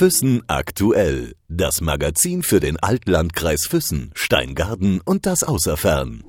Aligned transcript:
Füssen 0.00 0.42
aktuell. 0.46 1.34
Das 1.48 1.82
Magazin 1.82 2.42
für 2.42 2.58
den 2.58 2.78
Altlandkreis 2.78 3.66
Füssen, 3.66 4.12
Steingarten 4.14 5.02
und 5.04 5.26
das 5.26 5.44
Außerfern. 5.44 6.24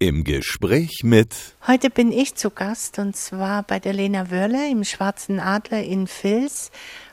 Im 0.00 0.22
Gespräch 0.22 1.00
mit. 1.02 1.34
Heute 1.66 1.88
bin 1.88 2.12
ich 2.12 2.34
zu 2.34 2.50
Gast 2.50 2.98
und 2.98 3.16
zwar 3.16 3.62
bei 3.62 3.78
der 3.78 3.94
Lena 3.94 4.30
Wörle 4.30 4.70
im 4.70 4.84
Schwarzen 4.84 5.40
Adler 5.40 5.82
in 5.82 6.06
Vils. 6.06 6.70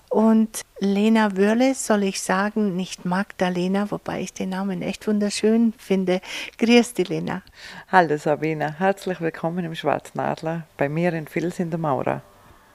Und 0.09 0.59
Lena 0.81 1.37
Wörle 1.37 1.73
soll 1.73 2.03
ich 2.03 2.19
sagen, 2.19 2.75
nicht 2.75 3.05
Magdalena, 3.05 3.89
wobei 3.91 4.19
ich 4.19 4.33
den 4.33 4.49
Namen 4.49 4.81
echt 4.81 5.07
wunderschön 5.07 5.73
finde. 5.77 6.19
Grüß 6.57 6.95
dich, 6.95 7.07
Lena. 7.07 7.43
Hallo 7.89 8.17
Sabine, 8.17 8.77
herzlich 8.77 9.21
willkommen 9.21 9.63
im 9.63 9.75
Schwarzen 9.75 10.19
Adler 10.19 10.67
bei 10.75 10.89
mir 10.89 11.13
in 11.13 11.33
Vils 11.33 11.59
in 11.59 11.69
der 11.69 11.79
Maurer. 11.79 12.23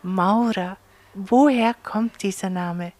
Maurer, 0.02 0.78
woher 1.16 1.74
kommt 1.82 2.22
dieser 2.22 2.50
Name? 2.50 2.92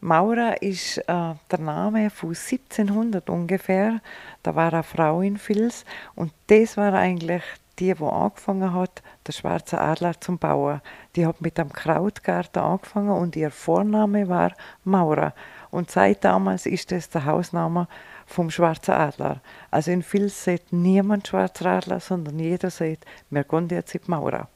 Maurer 0.00 0.60
ist 0.62 0.98
äh, 0.98 1.04
der 1.06 1.58
Name 1.58 2.10
von 2.10 2.30
1700 2.30 3.28
ungefähr. 3.30 4.00
Da 4.42 4.54
war 4.54 4.72
eine 4.72 4.82
Frau 4.82 5.20
in 5.20 5.38
Vils 5.38 5.84
und 6.14 6.32
das 6.48 6.76
war 6.76 6.92
eigentlich 6.94 7.42
die, 7.78 7.94
die 7.94 8.04
angefangen 8.04 8.74
hat, 8.74 9.02
der 9.26 9.32
schwarze 9.32 9.80
Adler 9.80 10.20
zum 10.20 10.38
Bauen. 10.38 10.80
Die 11.14 11.26
hat 11.26 11.40
mit 11.40 11.58
dem 11.58 11.72
Krautgarten 11.72 12.62
angefangen 12.62 13.10
und 13.10 13.36
ihr 13.36 13.50
Vorname 13.50 14.28
war 14.28 14.52
Maurer. 14.84 15.34
Und 15.70 15.90
seit 15.90 16.24
damals 16.24 16.66
ist 16.66 16.92
das 16.92 17.08
der 17.08 17.24
Hausname 17.24 17.88
vom 18.26 18.50
schwarzen 18.50 18.92
Adler. 18.92 19.40
Also 19.70 19.90
in 19.90 20.02
Vils 20.02 20.44
sieht 20.44 20.72
niemand 20.72 21.28
schwarzer 21.28 21.66
Adler, 21.66 22.00
sondern 22.00 22.38
jeder 22.38 22.70
sieht, 22.70 23.04
wir 23.30 23.44
gehen 23.44 23.68
jetzt 23.68 23.94
in 23.94 24.00
die 24.04 24.10
Maurer. 24.10 24.48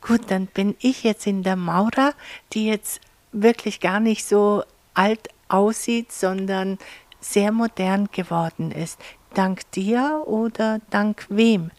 Gut, 0.00 0.30
dann 0.30 0.46
bin 0.46 0.76
ich 0.80 1.02
jetzt 1.02 1.26
in 1.26 1.42
der 1.42 1.56
Maurer, 1.56 2.12
die 2.52 2.66
jetzt 2.66 3.00
wirklich 3.32 3.80
gar 3.80 4.00
nicht 4.00 4.24
so 4.24 4.62
alt 4.94 5.28
aussieht, 5.48 6.12
sondern 6.12 6.78
sehr 7.20 7.52
modern 7.52 8.08
geworden 8.12 8.70
ist. 8.70 9.00
Dank 9.34 9.70
dir 9.72 10.22
oder 10.26 10.80
dank 10.90 11.26
wem? 11.28 11.70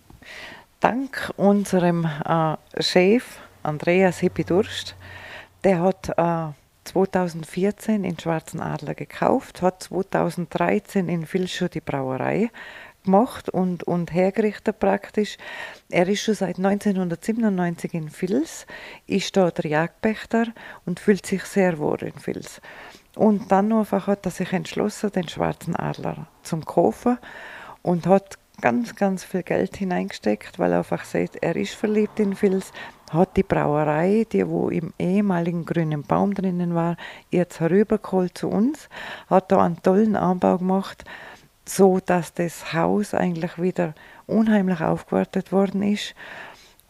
Dank 0.79 1.31
unserem 1.37 2.05
äh, 2.05 2.57
Chef 2.81 3.39
Andreas 3.63 4.19
Hippidurst. 4.19 4.95
Der 5.63 5.81
hat 5.81 6.09
äh, 6.17 6.53
2014 6.83 8.03
in 8.03 8.19
Schwarzen 8.19 8.61
Adler 8.61 8.93
gekauft, 8.93 9.61
hat 9.61 9.83
2013 9.83 11.09
in 11.09 11.31
Vilschow 11.31 11.69
die 11.69 11.81
Brauerei 11.81 12.49
gemacht 13.07 13.49
und, 13.49 13.83
und 13.83 14.13
hergerichtet 14.13 14.79
praktisch. 14.79 15.37
Er 15.89 16.07
ist 16.07 16.21
schon 16.21 16.35
seit 16.35 16.57
1997 16.57 17.93
in 17.93 18.11
Vils, 18.11 18.67
ist 19.07 19.35
der 19.35 19.51
Jagdpächter 19.63 20.45
und 20.85 20.99
fühlt 20.99 21.25
sich 21.25 21.43
sehr 21.43 21.79
wohl 21.79 22.03
in 22.03 22.13
Vils. 22.23 22.61
Und 23.15 23.51
dann 23.51 23.73
einfach 23.73 24.05
hat 24.05 24.25
er 24.25 24.31
sich 24.31 24.53
entschlossen, 24.53 25.11
den 25.11 25.27
Schwarzen 25.27 25.75
Adler 25.75 26.27
zum 26.43 26.63
kaufen 26.63 27.17
und 27.81 28.05
hat 28.05 28.37
ganz, 28.61 28.95
ganz 28.95 29.23
viel 29.23 29.43
Geld 29.43 29.77
hineingesteckt, 29.77 30.59
weil 30.59 30.71
er 30.71 30.79
einfach 30.79 31.03
sieht, 31.03 31.35
er 31.41 31.55
ist 31.55 31.73
verliebt 31.73 32.19
in 32.19 32.39
Vils, 32.39 32.71
hat 33.11 33.37
die 33.37 33.43
Brauerei, 33.43 34.25
die 34.31 34.47
wo 34.47 34.69
im 34.69 34.93
ehemaligen 34.99 35.65
grünen 35.65 36.03
Baum 36.03 36.33
drinnen 36.33 36.75
war, 36.75 36.97
jetzt 37.29 37.59
herübergeholt 37.59 38.37
zu 38.37 38.49
uns, 38.49 38.89
hat 39.29 39.51
da 39.51 39.63
einen 39.63 39.81
tollen 39.81 40.15
Anbau 40.15 40.57
gemacht, 40.57 41.05
so 41.69 41.99
dass 42.05 42.33
das 42.33 42.73
Haus 42.73 43.13
eigentlich 43.13 43.61
wieder 43.61 43.93
unheimlich 44.25 44.81
aufgewertet 44.81 45.51
worden 45.51 45.83
ist 45.83 46.15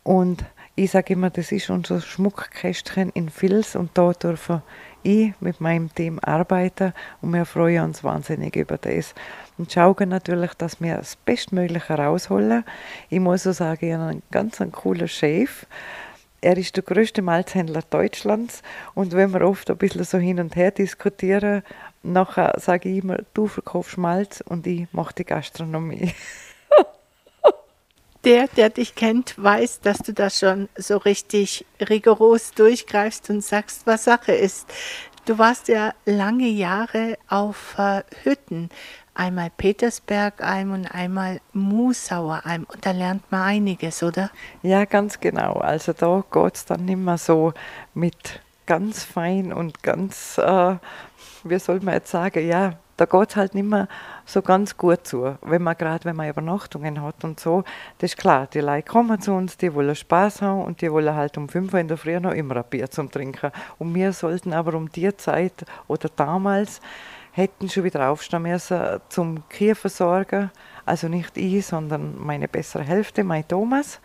und 0.03 0.45
ich 0.79 0.91
sage 0.91 1.13
immer, 1.13 1.31
das 1.31 1.51
ist 1.51 1.71
unser 1.71 2.01
Schmuckkästchen 2.01 3.09
in 3.09 3.31
Vils 3.35 3.75
und 3.75 3.89
da 3.95 4.13
dürfen 4.13 4.61
ich 5.01 5.33
mit 5.39 5.59
meinem 5.59 5.91
Team 5.93 6.19
arbeiten 6.21 6.93
und 7.19 7.33
wir 7.33 7.45
freuen 7.45 7.85
uns 7.85 8.03
wahnsinnig 8.03 8.55
über 8.55 8.77
das. 8.77 9.15
Und 9.57 9.71
schauen 9.71 10.09
natürlich, 10.09 10.53
dass 10.53 10.79
wir 10.79 10.97
das 10.97 11.15
Bestmögliche 11.15 11.95
rausholen. 11.95 12.63
Ich 13.09 13.19
muss 13.19 13.47
auch 13.47 13.53
sagen, 13.53 13.87
ich 13.87 13.93
habe 13.93 14.03
einen 14.03 14.21
ganz 14.29 14.61
einen 14.61 14.71
coolen 14.71 15.07
Chef. 15.07 15.65
Er 16.47 16.57
ist 16.57 16.77
der 16.77 16.83
größte 16.83 17.21
Malzhändler 17.21 17.81
Deutschlands 17.89 18.61
und 18.95 19.11
wenn 19.11 19.33
wir 19.33 19.41
oft 19.41 19.69
ein 19.69 19.75
bisschen 19.75 20.05
so 20.05 20.17
hin 20.17 20.39
und 20.39 20.55
her 20.55 20.71
diskutieren, 20.71 21.61
nachher 22.03 22.53
sage 22.57 22.87
ich 22.87 23.03
immer, 23.03 23.17
du 23.33 23.47
verkaufst 23.47 23.97
Malz 23.97 24.39
und 24.47 24.65
ich 24.65 24.87
mache 24.93 25.13
die 25.13 25.25
Gastronomie. 25.25 26.13
Der, 28.23 28.47
der 28.47 28.69
dich 28.69 28.95
kennt, 28.95 29.35
weiß, 29.41 29.81
dass 29.81 29.99
du 29.99 30.11
das 30.11 30.39
schon 30.39 30.67
so 30.75 30.97
richtig 30.97 31.65
rigoros 31.79 32.51
durchgreifst 32.51 33.29
und 33.29 33.41
sagst, 33.41 33.85
was 33.85 34.05
Sache 34.05 34.33
ist. 34.33 34.67
Du 35.25 35.37
warst 35.37 35.67
ja 35.67 35.93
lange 36.05 36.47
Jahre 36.47 37.17
auf 37.29 37.75
äh, 37.77 38.03
Hütten, 38.23 38.69
einmal 39.17 39.49
Petersberg-Eim 39.49 40.71
und 40.71 40.85
einmal 40.87 41.41
Musauer-Eim. 41.53 42.65
Und 42.71 42.85
da 42.85 42.91
lernt 42.91 43.29
man 43.31 43.41
einiges, 43.41 44.03
oder? 44.03 44.29
Ja, 44.61 44.85
ganz 44.85 45.19
genau. 45.19 45.53
Also 45.53 45.93
da 45.93 46.23
geht 46.31 46.55
es 46.55 46.65
dann 46.65 46.85
mehr 46.85 47.17
so 47.17 47.53
mit 47.93 48.41
ganz 48.65 49.03
fein 49.03 49.51
und 49.51 49.81
ganz, 49.81 50.37
äh, 50.37 50.75
wie 51.43 51.59
soll 51.59 51.79
man 51.81 51.95
jetzt 51.95 52.11
sagen, 52.11 52.47
ja, 52.47 52.73
da 52.97 53.05
geht 53.05 53.29
es 53.29 53.35
halt 53.35 53.55
nicht 53.55 53.67
mehr 53.67 53.87
so 54.25 54.41
ganz 54.41 54.75
gut 54.75 55.05
zu, 55.05 55.37
wenn 55.41 55.61
man 55.61 55.77
gerade, 55.77 56.03
wenn 56.05 56.15
man 56.15 56.29
Übernachtungen 56.29 57.01
hat 57.01 57.23
und 57.23 57.39
so. 57.39 57.63
Das 57.99 58.11
ist 58.11 58.17
klar, 58.17 58.47
die 58.47 58.59
Leute 58.59 58.89
kommen 58.89 59.21
zu 59.21 59.33
uns, 59.33 59.55
die 59.55 59.73
wollen 59.73 59.95
Spaß 59.95 60.41
haben 60.41 60.63
und 60.63 60.81
die 60.81 60.91
wollen 60.91 61.15
halt 61.15 61.37
um 61.37 61.47
5 61.47 61.73
Uhr 61.73 61.79
in 61.79 61.87
der 61.87 61.97
Früh 61.97 62.19
noch 62.19 62.33
immer 62.33 62.57
ein 62.57 62.63
Bier 62.69 62.89
zum 62.89 63.11
Trinken. 63.11 63.51
Und 63.77 63.93
wir 63.93 64.13
sollten 64.13 64.51
aber 64.51 64.73
um 64.73 64.91
die 64.91 65.15
Zeit 65.15 65.63
oder 65.87 66.09
damals 66.15 66.81
hätten 67.37 67.69
schon 67.69 67.83
wieder 67.83 68.09
aufstehen 68.09 68.41
müssen 68.41 68.99
zum 69.09 69.47
Kühe 69.49 69.75
versorgen. 69.75 70.51
Also 70.85 71.07
nicht 71.07 71.37
ich, 71.37 71.65
sondern 71.65 72.15
meine 72.17 72.47
bessere 72.47 72.83
Hälfte, 72.83 73.23
mein 73.23 73.47
Thomas. 73.47 73.99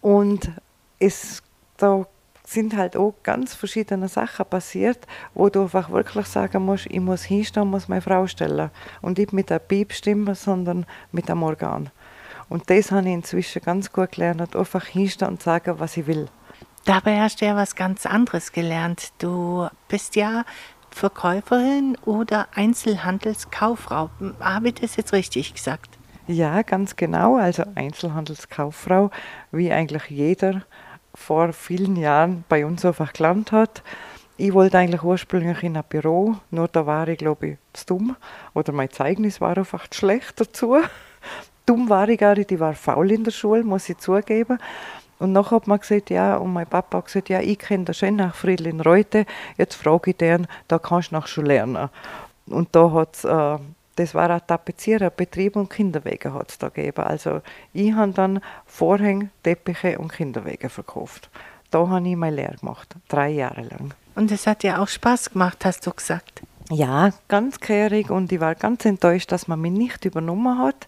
Und 0.00 0.50
es 0.98 1.42
da 1.76 2.06
sind 2.46 2.76
halt 2.76 2.96
auch 2.96 3.14
ganz 3.22 3.54
verschiedene 3.54 4.08
Sachen 4.08 4.44
passiert, 4.46 5.06
wo 5.34 5.48
du 5.48 5.62
einfach 5.62 5.90
wirklich 5.90 6.26
sagen 6.26 6.64
musst, 6.64 6.86
ich 6.86 7.00
muss 7.00 7.22
hinstehen, 7.22 7.68
muss 7.68 7.88
meine 7.88 8.02
Frau 8.02 8.26
stellen. 8.26 8.70
Und 9.00 9.18
nicht 9.18 9.32
mit 9.32 9.50
der 9.50 9.60
Piepstimme, 9.60 10.34
sondern 10.34 10.84
mit 11.12 11.28
dem 11.28 11.42
Organ. 11.42 11.90
Und 12.48 12.68
das 12.68 12.90
habe 12.90 13.06
ich 13.08 13.14
inzwischen 13.14 13.62
ganz 13.62 13.92
gut 13.92 14.12
gelernt, 14.12 14.56
einfach 14.56 14.84
hinstehen 14.84 15.28
und 15.28 15.42
sagen, 15.42 15.78
was 15.78 15.96
ich 15.96 16.06
will. 16.06 16.26
Dabei 16.84 17.20
hast 17.20 17.40
du 17.40 17.46
ja 17.46 17.54
was 17.54 17.76
ganz 17.76 18.04
anderes 18.04 18.52
gelernt. 18.52 19.12
Du 19.18 19.68
bist 19.88 20.16
ja 20.16 20.44
Verkäuferin 20.90 21.96
oder 22.04 22.48
Einzelhandelskauffrau. 22.54 24.10
Habe 24.40 24.68
ich 24.68 24.74
das 24.74 24.96
jetzt 24.96 25.12
richtig 25.12 25.54
gesagt? 25.54 25.98
Ja, 26.26 26.62
ganz 26.62 26.96
genau. 26.96 27.36
Also 27.36 27.64
Einzelhandelskauffrau, 27.74 29.10
wie 29.50 29.72
eigentlich 29.72 30.04
jeder 30.10 30.62
vor 31.14 31.52
vielen 31.52 31.96
Jahren 31.96 32.44
bei 32.48 32.64
uns 32.64 32.84
einfach 32.84 33.12
gelernt 33.12 33.52
hat. 33.52 33.82
Ich 34.36 34.54
wollte 34.54 34.78
eigentlich 34.78 35.02
ursprünglich 35.02 35.62
in 35.62 35.76
ein 35.76 35.84
Büro, 35.88 36.36
nur 36.50 36.68
da 36.68 36.86
war 36.86 37.08
ich, 37.08 37.18
glaube 37.18 37.46
ich, 37.46 37.58
zu 37.72 37.86
dumm. 37.86 38.16
Oder 38.54 38.72
mein 38.72 38.90
Zeugnis 38.90 39.40
war 39.40 39.56
einfach 39.56 39.86
schlecht 39.92 40.40
dazu. 40.40 40.78
dumm 41.66 41.88
war 41.88 42.08
ich 42.08 42.18
gar 42.18 42.36
nicht, 42.36 42.50
ich 42.50 42.60
war 42.60 42.74
faul 42.74 43.10
in 43.12 43.24
der 43.24 43.32
Schule, 43.32 43.64
muss 43.64 43.88
ich 43.88 43.98
zugeben. 43.98 44.58
Und 45.20 45.32
nachher 45.32 45.56
hat 45.56 45.68
man 45.68 45.78
gesagt, 45.78 46.10
ja, 46.10 46.36
und 46.36 46.52
mein 46.52 46.66
Papa 46.66 46.98
hat 46.98 47.06
gesagt, 47.06 47.28
ja, 47.28 47.40
ich 47.40 47.58
kenne 47.58 47.84
den 47.84 47.94
schön 47.94 48.16
nach 48.16 48.34
Friedlin 48.34 48.80
Reute, 48.80 49.26
jetzt 49.56 49.76
frage 49.76 50.10
ich 50.10 50.16
den, 50.16 50.48
da 50.66 50.78
kannst 50.78 51.12
du 51.12 51.14
noch 51.14 51.28
schon 51.28 51.46
lernen. 51.46 51.88
Und 52.46 52.68
da 52.72 52.90
hat 52.90 53.24
äh, 53.24 53.58
das 54.00 54.14
war 54.14 54.30
ein 54.30 54.40
Tapeziererbetrieb 54.46 55.56
und 55.56 55.68
Kinderwege 55.68 56.32
hat 56.32 56.50
es 56.50 56.58
da 56.58 56.70
gegeben. 56.70 57.02
Also 57.02 57.42
ich 57.74 57.92
habe 57.92 58.12
dann 58.12 58.40
Vorhänge, 58.64 59.28
Teppiche 59.42 59.98
und 59.98 60.10
Kinderwege 60.12 60.70
verkauft. 60.70 61.28
Da 61.70 61.86
habe 61.86 62.08
ich 62.08 62.16
meine 62.16 62.36
Lehre 62.36 62.56
gemacht, 62.56 62.96
drei 63.08 63.28
Jahre 63.28 63.62
lang. 63.62 63.94
Und 64.14 64.32
es 64.32 64.46
hat 64.46 64.64
ja 64.64 64.82
auch 64.82 64.88
Spaß 64.88 65.30
gemacht, 65.30 65.64
hast 65.64 65.86
du 65.86 65.92
gesagt. 65.92 66.42
Ja, 66.70 67.10
ganz 67.28 67.60
kehrig 67.60 68.10
und 68.10 68.32
ich 68.32 68.40
war 68.40 68.54
ganz 68.54 68.84
enttäuscht, 68.84 69.32
dass 69.32 69.48
man 69.48 69.60
mich 69.60 69.72
nicht 69.72 70.04
übernommen 70.04 70.58
hat. 70.58 70.86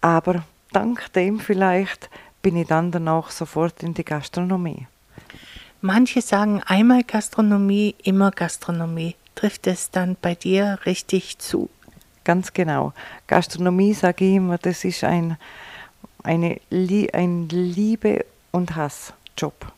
Aber 0.00 0.44
dank 0.72 1.12
dem 1.14 1.40
vielleicht 1.40 2.08
bin 2.44 2.56
ich 2.56 2.68
dann 2.68 2.90
danach 2.90 3.30
sofort 3.30 3.82
in 3.82 3.94
die 3.94 4.04
Gastronomie. 4.04 4.86
Manche 5.80 6.20
sagen 6.20 6.62
einmal 6.66 7.02
Gastronomie, 7.02 7.94
immer 8.04 8.30
Gastronomie. 8.30 9.16
Trifft 9.34 9.66
es 9.66 9.90
dann 9.90 10.16
bei 10.20 10.34
dir 10.34 10.78
richtig 10.84 11.38
zu? 11.38 11.70
Ganz 12.22 12.52
genau. 12.52 12.92
Gastronomie, 13.26 13.94
sage 13.94 14.26
ich 14.26 14.34
immer, 14.34 14.58
das 14.58 14.84
ist 14.84 15.04
ein, 15.04 15.38
eine, 16.22 16.60
ein 16.70 17.48
Liebe- 17.48 18.26
und 18.52 18.76
Hassjob. 18.76 19.72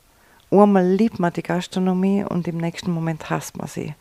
Einmal 0.51 0.89
liebt 0.89 1.21
man 1.21 1.33
die 1.33 1.45
Gastronomie 1.45 2.25
und 2.25 2.49
im 2.49 2.57
nächsten 2.59 2.91
Moment 2.91 3.31
hasst 3.31 3.57
man 3.57 3.69
sie. 3.69 3.95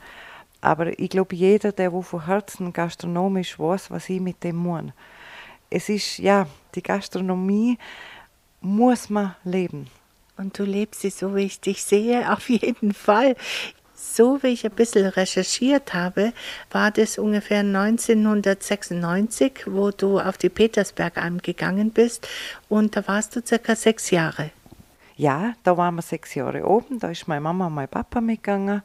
Aber 0.61 0.97
ich 0.99 1.11
glaube, 1.11 1.35
jeder, 1.35 1.71
der 1.71 1.93
wo 1.93 2.01
von 2.01 2.25
Herzen 2.25 2.73
gastronomisch 2.73 3.59
weiß, 3.59 3.91
was 3.91 4.09
ich 4.09 4.19
mit 4.19 4.43
dem 4.43 4.55
meine. 4.55 4.93
Es 5.69 5.87
ist, 5.89 6.17
ja, 6.17 6.47
die 6.73 6.81
Gastronomie 6.81 7.77
muss 8.65 9.11
man 9.11 9.35
leben. 9.43 9.87
Und 10.37 10.59
du 10.59 10.63
lebst 10.63 11.01
sie 11.01 11.11
so, 11.11 11.35
wie 11.35 11.43
ich 11.43 11.61
dich 11.61 11.83
sehe, 11.83 12.31
auf 12.33 12.49
jeden 12.49 12.93
Fall. 12.93 13.35
so 13.95 14.43
wie 14.43 14.47
ich 14.47 14.65
ein 14.65 14.71
bisschen 14.71 15.05
recherchiert 15.05 15.93
habe, 15.93 16.33
war 16.71 16.91
das 16.91 17.17
ungefähr 17.17 17.61
1996, 17.61 19.67
wo 19.67 19.91
du 19.91 20.19
auf 20.19 20.37
die 20.37 20.49
Petersbergalm 20.49 21.41
gegangen 21.41 21.91
bist 21.91 22.27
und 22.67 22.93
da 22.95 23.07
warst 23.07 23.35
du 23.35 23.41
circa 23.45 23.75
sechs 23.75 24.11
Jahre. 24.11 24.51
Ja, 25.15 25.53
da 25.63 25.77
waren 25.77 25.95
wir 25.95 26.01
sechs 26.01 26.35
Jahre 26.35 26.65
oben, 26.65 26.99
da 26.99 27.09
ist 27.09 27.27
meine 27.27 27.41
Mama 27.41 27.67
und 27.67 27.75
mein 27.75 27.87
Papa 27.87 28.19
mitgegangen 28.19 28.81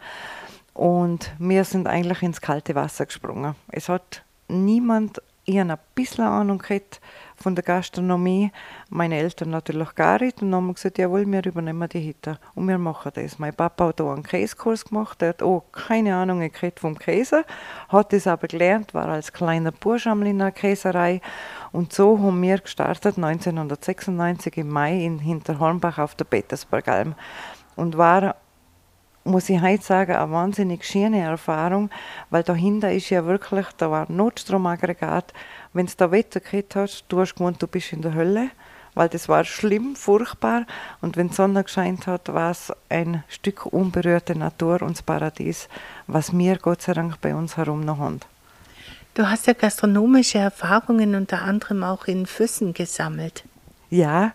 und 0.75 1.33
wir 1.39 1.65
sind 1.65 1.89
eigentlich 1.89 2.23
ins 2.23 2.41
kalte 2.41 2.77
Wasser 2.77 3.07
gesprungen. 3.07 3.57
Es 3.69 3.89
hat 3.89 4.23
niemand 4.49 5.21
ich 5.45 5.59
ein 5.59 5.73
bisschen 5.95 6.25
Ahnung 6.25 6.59
gehabt 6.59 7.01
von 7.37 7.55
der 7.55 7.65
Gastronomie, 7.65 8.53
meine 8.91 9.17
Eltern 9.17 9.51
natürlich 9.51 9.95
gar 9.95 10.21
nicht. 10.21 10.43
Und 10.43 10.51
dann 10.51 10.61
haben 10.61 10.67
wir 10.69 10.75
gesagt, 10.75 10.99
jawohl, 10.99 11.27
wir 11.27 11.45
übernehmen 11.45 11.89
die 11.89 12.07
Hütte. 12.07 12.39
Und 12.55 12.69
wir 12.69 12.79
machen 12.79 13.13
das. 13.15 13.39
Mein 13.39 13.55
Papa 13.55 13.89
hat 13.89 14.01
auch 14.01 14.13
einen 14.13 14.23
Käsekurs 14.23 14.85
gemacht, 14.85 15.21
der 15.21 15.31
hat 15.31 15.43
auch 15.43 15.65
keine 15.73 16.15
Ahnung 16.17 16.41
gekriegt 16.41 16.81
vom 16.81 16.99
Käse, 16.99 17.45
hat 17.89 18.13
das 18.13 18.27
aber 18.27 18.47
gelernt, 18.47 18.93
war 18.93 19.09
als 19.09 19.33
kleiner 19.33 19.73
Bursch 19.73 20.07
in 20.07 20.23
einer 20.23 20.53
Käserei. 20.53 21.21
Und 21.73 21.93
so 21.93 22.19
haben 22.19 22.43
wir 22.43 22.59
gestartet 22.59 23.17
1996 23.17 24.59
im 24.59 24.69
Mai 24.69 25.05
in 25.05 25.19
Hinterhornbach 25.19 25.99
auf 25.99 26.15
der 26.15 26.25
Petersbergalm 26.25 27.15
und 27.77 27.97
war 27.97 28.37
muss 29.31 29.49
ich 29.49 29.61
heute 29.61 29.83
sagen, 29.83 30.13
eine 30.13 30.31
wahnsinnig 30.31 30.85
schöne 30.85 31.21
Erfahrung, 31.21 31.91
weil 32.31 32.43
dahinter 32.43 32.93
ist 32.93 33.11
ja 33.11 33.25
wirklich, 33.25 33.67
da 33.77 33.91
war 33.91 34.09
ein 34.09 34.17
Notstromaggregat. 34.17 35.33
Wenn 35.73 35.87
es 35.87 35.97
da 35.97 36.11
Wetter 36.11 36.41
gehabt 36.41 36.77
hast, 36.77 37.05
du 37.09 37.21
hast 37.21 37.35
gewohnt, 37.35 37.63
du 37.63 37.67
bist 37.67 37.93
in 37.93 38.03
der 38.03 38.15
Hölle, 38.15 38.51
weil 38.95 39.09
das 39.09 39.29
war 39.29 39.45
schlimm, 39.45 39.97
furchtbar. 39.97 40.67
Und 41.01 41.17
wenn 41.17 41.29
die 41.29 41.35
Sonne 41.35 41.63
gescheint 41.63 42.07
hat, 42.07 42.33
war 42.33 42.51
es 42.51 42.73
ein 42.89 43.25
Stück 43.29 43.67
unberührte 43.67 44.37
Natur 44.37 44.83
und 44.83 44.97
das 44.97 45.03
Paradies, 45.03 45.69
was 46.07 46.37
wir 46.37 46.59
Gott 46.59 46.83
sei 46.83 46.95
Dank 46.95 47.21
bei 47.21 47.35
uns 47.35 47.57
herum 47.57 47.85
noch 47.85 47.99
haben. 47.99 48.21
Du 49.15 49.29
hast 49.29 49.47
ja 49.47 49.55
gastronomische 49.55 50.39
Erfahrungen 50.39 51.15
unter 51.15 51.43
anderem 51.43 51.83
auch 51.83 52.07
in 52.07 52.27
Füssen 52.27 52.75
gesammelt. 52.75 53.45
Ja, 53.93 54.31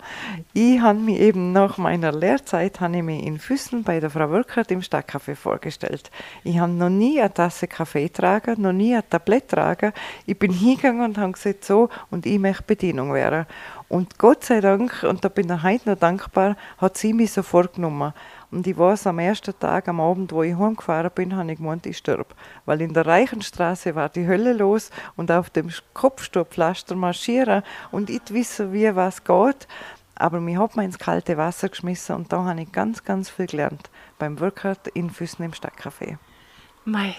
ich 0.54 0.82
habe 0.82 1.00
mich 1.00 1.18
eben 1.18 1.54
nach 1.54 1.78
meiner 1.78 2.12
Lehrzeit 2.12 2.78
ich 2.82 3.04
mich 3.04 3.26
in 3.26 3.40
Füssen 3.40 3.84
bei 3.84 4.02
der 4.02 4.10
Frau 4.10 4.30
Wirkert 4.30 4.70
im 4.70 4.82
Stadtcafé 4.82 5.34
vorgestellt. 5.34 6.12
Ich 6.44 6.60
habe 6.60 6.74
noch 6.74 6.90
nie 6.90 7.22
eine 7.22 7.34
Tasse 7.34 7.66
Kaffee 7.66 8.10
tragen, 8.10 8.62
noch 8.62 8.74
nie 8.74 8.94
ein 8.94 9.10
Tablett 9.10 9.48
tragen. 9.48 9.94
Ich 10.26 10.38
bin 10.38 10.52
hingegangen 10.52 11.06
und 11.06 11.18
habe 11.18 11.32
gesagt, 11.32 11.64
so, 11.64 11.88
und 12.12 12.26
ich 12.26 12.38
möchte 12.38 12.64
Bedienung 12.64 13.14
werden. 13.14 13.46
Und 13.88 14.20
Gott 14.20 14.44
sei 14.44 14.60
Dank, 14.60 15.04
und 15.04 15.24
da 15.24 15.30
bin 15.30 15.50
ich 15.50 15.64
heute 15.64 15.92
noch 15.92 16.00
dankbar, 16.00 16.58
hat 16.80 16.98
sie 16.98 17.14
mich 17.14 17.32
so 17.32 17.42
vorgenommen. 17.42 18.12
Und 18.56 18.66
ich 18.68 18.78
weiß, 18.78 19.08
am 19.08 19.20
ersten 19.20 19.54
Tag, 19.60 19.90
am 19.90 20.00
Abend, 20.00 20.32
wo 20.32 20.42
ich 20.42 20.56
heimgefahren 20.56 21.12
bin, 21.14 21.36
habe 21.36 21.52
ich 21.52 21.58
gemeint, 21.58 21.86
ich 21.86 21.98
sterbe. 21.98 22.34
Weil 22.64 22.80
in 22.80 22.94
der 22.94 23.06
Reichenstraße 23.06 23.96
war 23.96 24.08
die 24.08 24.26
Hölle 24.26 24.54
los 24.54 24.92
und 25.18 25.30
auf 25.30 25.50
dem 25.50 25.70
Kopfstubpflaster 25.94 26.96
marschieren 26.96 27.64
und 27.92 28.10
ich 28.10 28.22
wissen, 28.30 28.72
wie 28.72 28.96
was 28.96 29.26
geht. 29.26 29.68
Aber 30.16 30.40
mich 30.40 30.58
hat 30.58 30.78
man 30.78 30.86
ins 30.86 30.98
kalte 30.98 31.36
Wasser 31.36 31.68
geschmissen 31.68 32.16
und 32.16 32.32
da 32.32 32.46
habe 32.46 32.62
ich 32.62 32.72
ganz, 32.72 33.04
ganz 33.04 33.30
viel 33.30 33.48
gelernt. 33.48 33.90
Beim 34.20 34.40
Workout 34.40 34.88
in 34.94 35.10
Füssen 35.10 35.44
im 35.44 35.52
Stadtcafé. 35.52 36.18
Mei, 36.86 37.14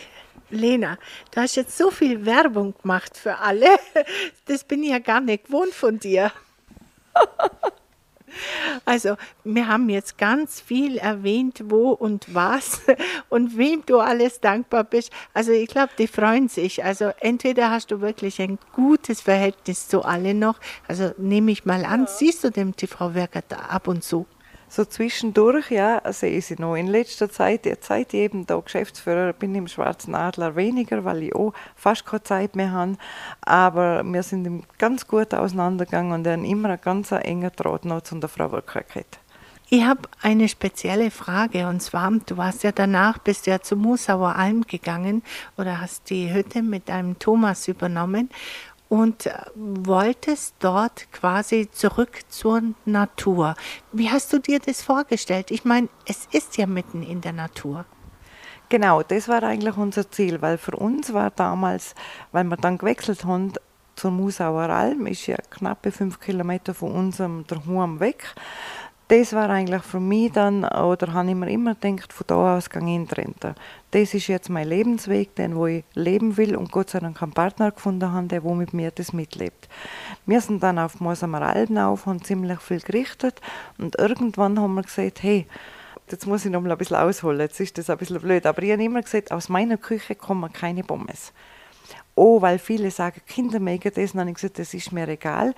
Lena, 0.48 0.96
du 1.32 1.42
hast 1.42 1.56
jetzt 1.56 1.76
so 1.76 1.90
viel 1.90 2.24
Werbung 2.24 2.74
gemacht 2.80 3.14
für 3.14 3.36
alle. 3.36 3.76
Das 4.46 4.64
bin 4.64 4.82
ich 4.82 4.88
ja 4.88 5.00
gar 5.00 5.20
nicht 5.20 5.48
gewohnt 5.48 5.74
von 5.74 5.98
dir. 5.98 6.32
Also, 8.84 9.17
wir 9.44 9.69
haben 9.69 9.88
jetzt 9.88 10.19
ganz 10.19 10.61
viel 10.61 10.99
erwähnt, 10.99 11.62
wo 11.67 11.90
und 11.90 12.34
was 12.34 12.81
und 13.28 13.56
wem 13.56 13.84
du 13.87 13.99
alles 13.99 14.40
dankbar 14.40 14.84
bist. 14.84 15.12
Also, 15.32 15.52
ich 15.52 15.69
glaube, 15.69 15.90
die 15.99 16.06
freuen 16.06 16.49
sich. 16.49 16.84
Also, 16.84 17.12
entweder 17.20 17.70
hast 17.70 17.90
du 17.90 18.00
wirklich 18.00 18.40
ein 18.40 18.58
gutes 18.73 19.20
Verhältnis 19.20 19.88
zu 19.88 20.02
allen 20.02 20.38
noch. 20.38 20.58
Also, 20.88 21.12
nehme 21.19 21.52
ich 21.52 21.64
mal 21.64 21.84
an, 21.84 22.02
ja. 22.02 22.06
siehst 22.06 22.44
du 22.44 22.50
dem 22.50 22.76
TV-Werker 22.76 23.43
da 23.49 23.56
ab 23.56 23.88
und 23.88 24.02
zu? 24.02 24.26
So 24.68 24.84
zwischendurch, 24.84 25.70
ja, 25.70 26.00
sehe 26.12 26.38
ich 26.38 26.46
sie 26.46 26.56
noch. 26.58 26.74
In 26.74 26.86
letzter 26.86 27.30
Zeit, 27.30 27.66
jetzt 27.66 27.86
seit 27.86 28.12
ich 28.14 28.20
eben 28.20 28.46
da 28.46 28.58
Geschäftsführer 28.58 29.32
bin 29.32 29.54
im 29.54 29.68
Schwarzen 29.68 30.14
Adler 30.14 30.56
weniger, 30.56 31.04
weil 31.04 31.22
ich 31.22 31.34
auch 31.34 31.52
fast 31.74 32.06
keine 32.06 32.22
Zeit 32.22 32.56
mehr 32.56 32.72
habe. 32.72 32.96
Aber 33.42 34.02
wir 34.04 34.22
sind 34.22 34.64
ganz 34.78 35.06
gut 35.06 35.34
auseinandergegangen 35.34 36.12
und 36.12 36.26
haben 36.26 36.44
immer 36.44 36.70
einen 36.70 36.80
ganz 36.80 37.12
engen 37.12 37.50
Draht 37.54 37.84
noch 37.84 38.02
zu 38.02 38.16
der 38.16 38.28
Frau 38.28 38.52
Wirklichkeit. 38.52 39.18
Ich 39.68 39.84
habe 39.84 40.02
eine 40.22 40.48
spezielle 40.48 41.10
Frage 41.10 41.66
und 41.66 41.82
zwar, 41.82 42.12
du 42.24 42.36
warst 42.36 42.62
ja 42.62 42.70
danach, 42.70 43.18
bist 43.18 43.48
ja 43.48 43.60
zu 43.60 43.74
Musauer 43.74 44.36
Alm 44.36 44.62
gegangen 44.62 45.24
oder 45.56 45.80
hast 45.80 46.08
die 46.08 46.32
Hütte 46.32 46.62
mit 46.62 46.88
einem 46.88 47.18
Thomas 47.18 47.66
übernommen 47.66 48.30
und 48.88 49.28
wolltest 49.54 50.54
dort 50.60 51.10
quasi 51.12 51.68
zurück 51.70 52.20
zur 52.28 52.62
Natur. 52.84 53.54
Wie 53.92 54.10
hast 54.10 54.32
du 54.32 54.38
dir 54.38 54.60
das 54.60 54.82
vorgestellt? 54.82 55.50
Ich 55.50 55.64
meine, 55.64 55.88
es 56.06 56.26
ist 56.30 56.56
ja 56.56 56.66
mitten 56.66 57.02
in 57.02 57.20
der 57.20 57.32
Natur. 57.32 57.84
Genau, 58.68 59.02
das 59.02 59.28
war 59.28 59.42
eigentlich 59.42 59.76
unser 59.76 60.10
Ziel, 60.10 60.42
weil 60.42 60.58
für 60.58 60.76
uns 60.76 61.12
war 61.12 61.30
damals, 61.30 61.94
weil 62.32 62.44
wir 62.44 62.56
dann 62.56 62.78
gewechselt 62.78 63.24
haben 63.24 63.52
zur 63.94 64.10
Musauer 64.10 64.68
Alm, 64.68 65.06
ist 65.06 65.26
ja 65.26 65.36
knappe 65.50 65.90
fünf 65.90 66.20
Kilometer 66.20 66.74
von 66.74 66.92
unserem 66.92 67.46
daheim 67.46 68.00
weg 68.00 68.34
das 69.08 69.32
war 69.32 69.48
eigentlich 69.50 69.82
für 69.82 70.00
mich 70.00 70.32
dann, 70.32 70.64
oder 70.64 71.12
habe 71.12 71.28
ich 71.28 71.34
mir 71.36 71.50
immer 71.50 71.76
gedacht, 71.76 72.12
von 72.12 72.26
da 72.26 72.56
aus 72.56 72.68
gehe 72.68 72.82
ich 72.82 72.88
in 72.88 73.06
die 73.06 73.14
Rente. 73.14 73.54
Das 73.92 74.14
ist 74.14 74.26
jetzt 74.26 74.50
mein 74.50 74.68
Lebensweg, 74.68 75.34
den 75.36 75.54
wo 75.54 75.66
ich 75.66 75.84
leben 75.94 76.36
will 76.36 76.56
und 76.56 76.72
Gott 76.72 76.90
sei 76.90 76.98
Dank 76.98 77.22
einen 77.22 77.32
Partner 77.32 77.70
gefunden 77.70 78.10
habe, 78.10 78.26
der 78.26 78.42
wo 78.42 78.54
mit 78.54 78.74
mir 78.74 78.90
das 78.90 79.12
mitlebt. 79.12 79.68
Wir 80.26 80.40
sind 80.40 80.60
dann 80.62 80.80
auf 80.80 80.98
Mosamer 80.98 81.42
Alben 81.42 81.78
auf, 81.78 82.06
haben 82.06 82.22
ziemlich 82.24 82.60
viel 82.60 82.80
gerichtet 82.80 83.40
und 83.78 83.96
irgendwann 83.96 84.58
haben 84.58 84.74
wir 84.74 84.82
gesagt, 84.82 85.22
hey, 85.22 85.46
jetzt 86.10 86.26
muss 86.26 86.44
ich 86.44 86.50
noch 86.50 86.60
mal 86.60 86.72
ein 86.72 86.78
bisschen 86.78 86.96
ausholen, 86.96 87.40
jetzt 87.40 87.60
ist 87.60 87.78
das 87.78 87.88
ein 87.88 87.98
bisschen 87.98 88.20
blöd, 88.20 88.44
aber 88.44 88.60
ich 88.62 88.72
habe 88.72 88.82
immer 88.82 89.02
gesagt, 89.02 89.30
aus 89.30 89.48
meiner 89.48 89.76
Küche 89.76 90.16
kommen 90.16 90.52
keine 90.52 90.82
Pommes. 90.82 91.32
Oh, 92.16 92.42
weil 92.42 92.58
viele 92.58 92.90
sagen, 92.90 93.20
Kinder 93.26 93.60
mögen 93.60 93.92
das, 93.94 94.10
und 94.10 94.14
dann 94.14 94.20
habe 94.20 94.30
ich 94.30 94.36
gesagt, 94.36 94.58
das 94.58 94.74
ist 94.74 94.90
mir 94.90 95.06
egal 95.06 95.54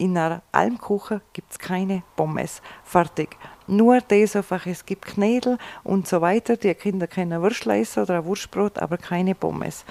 in 0.00 0.16
einer 0.16 0.42
Almkuche 0.50 1.20
gibt 1.34 1.52
es 1.52 1.58
keine 1.58 2.02
Pommes. 2.16 2.62
Fertig. 2.84 3.36
Nur 3.66 4.00
das 4.00 4.34
einfach, 4.34 4.66
es 4.66 4.86
gibt 4.86 5.04
Knädel 5.04 5.58
und 5.84 6.08
so 6.08 6.22
weiter. 6.22 6.56
Die 6.56 6.74
Kinder 6.74 7.06
können 7.06 7.42
Würstel 7.42 7.72
essen 7.72 8.02
oder 8.02 8.18
ein 8.18 8.24
Wurstbrot, 8.24 8.78
aber 8.78 8.96
keine 8.96 9.34
Pommes. 9.34 9.84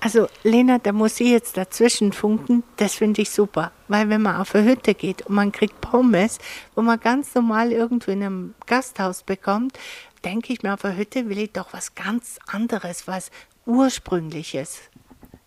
Also 0.00 0.26
Lena, 0.42 0.78
da 0.78 0.90
muss 0.90 1.20
ich 1.20 1.28
jetzt 1.28 1.56
dazwischen 1.56 2.12
funken, 2.12 2.64
das 2.76 2.96
finde 2.96 3.22
ich 3.22 3.30
super. 3.30 3.70
Weil 3.86 4.08
wenn 4.10 4.22
man 4.22 4.40
auf 4.40 4.56
eine 4.56 4.68
Hütte 4.68 4.94
geht 4.94 5.22
und 5.26 5.36
man 5.36 5.52
kriegt 5.52 5.80
Pommes, 5.80 6.38
wo 6.74 6.82
man 6.82 6.98
ganz 6.98 7.32
normal 7.36 7.70
irgendwo 7.70 8.10
in 8.10 8.24
einem 8.24 8.54
Gasthaus 8.66 9.22
bekommt, 9.22 9.78
denke 10.24 10.52
ich 10.52 10.64
mir, 10.64 10.74
auf 10.74 10.84
eine 10.84 10.96
Hütte 10.96 11.28
will 11.28 11.38
ich 11.38 11.52
doch 11.52 11.72
was 11.72 11.94
ganz 11.94 12.40
anderes, 12.48 13.06
was 13.06 13.30
Ursprüngliches. 13.66 14.80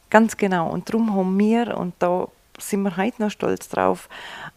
Ganz 0.09 0.37
genau. 0.37 0.69
Und 0.69 0.87
darum 0.87 1.13
haben 1.13 1.37
wir, 1.37 1.77
und 1.77 1.93
da 1.99 2.29
sind 2.59 2.83
wir 2.83 2.97
heute 2.97 3.21
noch 3.21 3.29
stolz 3.29 3.69
drauf, 3.69 4.09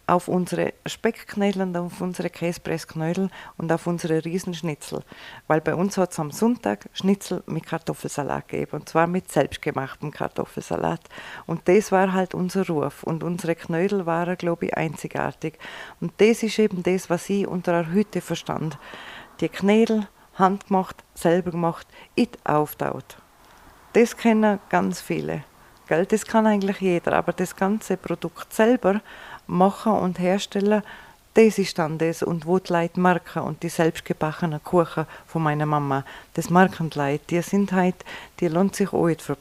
auf 0.07 0.27
unsere 0.27 0.73
Speckknödel 0.85 1.61
und 1.61 1.77
auf 1.77 2.01
unsere 2.01 2.29
Käsepressknödel 2.29 3.29
und 3.57 3.71
auf 3.71 3.87
unsere 3.87 4.23
Riesenschnitzel. 4.23 5.03
Weil 5.47 5.61
bei 5.61 5.75
uns 5.75 5.97
hat 5.97 6.11
es 6.11 6.19
am 6.19 6.31
Sonntag 6.31 6.89
Schnitzel 6.93 7.43
mit 7.45 7.65
Kartoffelsalat 7.65 8.47
gegeben 8.47 8.77
und 8.77 8.89
zwar 8.89 9.07
mit 9.07 9.31
selbstgemachtem 9.31 10.11
Kartoffelsalat. 10.11 11.01
Und 11.45 11.67
das 11.67 11.91
war 11.91 12.13
halt 12.13 12.33
unser 12.33 12.67
Ruf 12.67 13.03
und 13.03 13.23
unsere 13.23 13.55
Knödel 13.55 14.05
waren, 14.05 14.37
glaube 14.37 14.67
ich, 14.67 14.77
einzigartig. 14.77 15.57
Und 15.99 16.13
das 16.17 16.43
ist 16.43 16.59
eben 16.59 16.83
das, 16.83 17.09
was 17.09 17.29
ich 17.29 17.47
unter 17.47 17.73
einer 17.73 17.91
Hütte 17.91 18.21
verstand. 18.21 18.77
Die 19.41 19.49
Knödel, 19.49 20.07
handgemacht, 20.35 21.03
selber 21.13 21.51
gemacht, 21.51 21.87
it 22.15 22.37
auftaut. 22.43 23.17
Das 23.93 24.15
kennen 24.15 24.59
ganz 24.69 25.01
viele. 25.01 25.43
Gell? 25.89 26.05
Das 26.05 26.25
kann 26.25 26.47
eigentlich 26.47 26.79
jeder, 26.79 27.13
aber 27.13 27.33
das 27.33 27.55
ganze 27.55 27.97
Produkt 27.97 28.53
selber 28.53 29.01
machen 29.47 29.91
und 29.91 30.19
herstellen, 30.19 30.83
das 31.33 31.57
ist 31.57 31.77
dann 31.79 31.97
das 31.97 32.23
und 32.23 32.45
wo 32.45 32.59
die 32.59 32.71
Leute 32.71 32.99
merken 32.99 33.39
und 33.39 33.63
die 33.63 33.69
selbstgebackenen 33.69 34.63
Kuchen 34.63 35.05
von 35.27 35.43
meiner 35.43 35.65
Mama, 35.65 36.05
das 36.35 36.49
merken 36.49 36.91
die 36.91 36.97
Leute, 36.99 37.23
die 37.29 37.41
sind 37.41 37.71
halt, 37.71 37.95
die 38.39 38.47
lohnt 38.47 38.75
sich 38.75 38.93
auch 38.93 39.07
nicht 39.07 39.21
für 39.21 39.35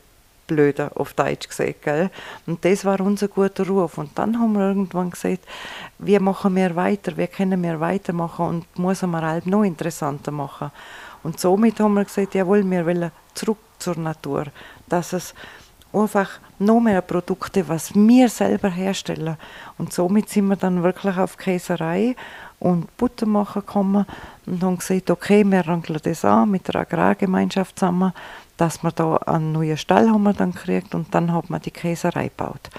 blöder, 0.47 0.91
auf 0.95 1.13
Deutsch 1.13 1.49
gesagt, 1.49 1.83
gell? 1.83 2.11
Und 2.47 2.65
das 2.65 2.85
war 2.85 3.01
unser 3.01 3.29
guter 3.29 3.67
Ruf. 3.67 3.99
Und 3.99 4.19
dann 4.19 4.41
haben 4.41 4.55
wir 4.55 4.69
irgendwann 4.69 5.11
gesagt, 5.11 5.41
wir 5.99 6.21
machen 6.21 6.55
mehr 6.55 6.75
weiter, 6.75 7.17
wir 7.17 7.27
können 7.27 7.61
mehr 7.61 7.79
weitermachen 7.79 8.47
und 8.47 8.79
muss 8.79 9.03
man 9.03 9.25
halt 9.25 9.47
noch 9.47 9.63
interessanter 9.63 10.33
machen. 10.33 10.73
Und 11.23 11.39
somit 11.39 11.79
haben 11.79 11.95
wir 11.95 12.05
gesagt, 12.05 12.35
jawohl, 12.35 12.69
wir 12.69 12.87
wollen 12.87 13.13
zurück 13.35 13.59
zur 13.79 13.99
Natur, 13.99 14.47
dass 14.89 15.13
es 15.13 15.35
einfach 15.93 16.41
noch 16.59 16.81
mehr 16.81 17.01
Produkte, 17.03 17.69
was 17.69 17.95
wir 17.95 18.29
selber 18.29 18.69
herstellen. 18.69 19.37
Und 19.79 19.93
somit 19.93 20.29
sind 20.29 20.49
wir 20.49 20.57
dann 20.57 20.83
wirklich 20.83 21.17
auf 21.17 21.37
Käserei 21.37 22.17
und 22.59 22.95
Butter 22.97 23.27
machen 23.27 23.61
gekommen 23.61 24.07
und 24.47 24.63
haben 24.63 24.79
gesagt, 24.79 25.11
okay, 25.11 25.45
wir 25.45 25.67
rangeln 25.67 26.01
das 26.03 26.25
an 26.25 26.51
mit 26.51 26.69
der 26.69 26.81
Agrargemeinschaft 26.81 27.79
zusammen, 27.79 28.13
dass 28.57 28.83
wir 28.83 28.91
da 28.91 29.17
einen 29.17 29.53
neuen 29.53 29.77
Stall 29.77 30.11
haben 30.11 30.25
wir 30.25 30.33
dann 30.33 30.53
gekriegt 30.53 30.95
und 30.95 31.15
dann 31.15 31.33
hat 31.33 31.49
man 31.49 31.61
die 31.61 31.71
Käserei 31.71 32.25
gebaut. 32.25 32.71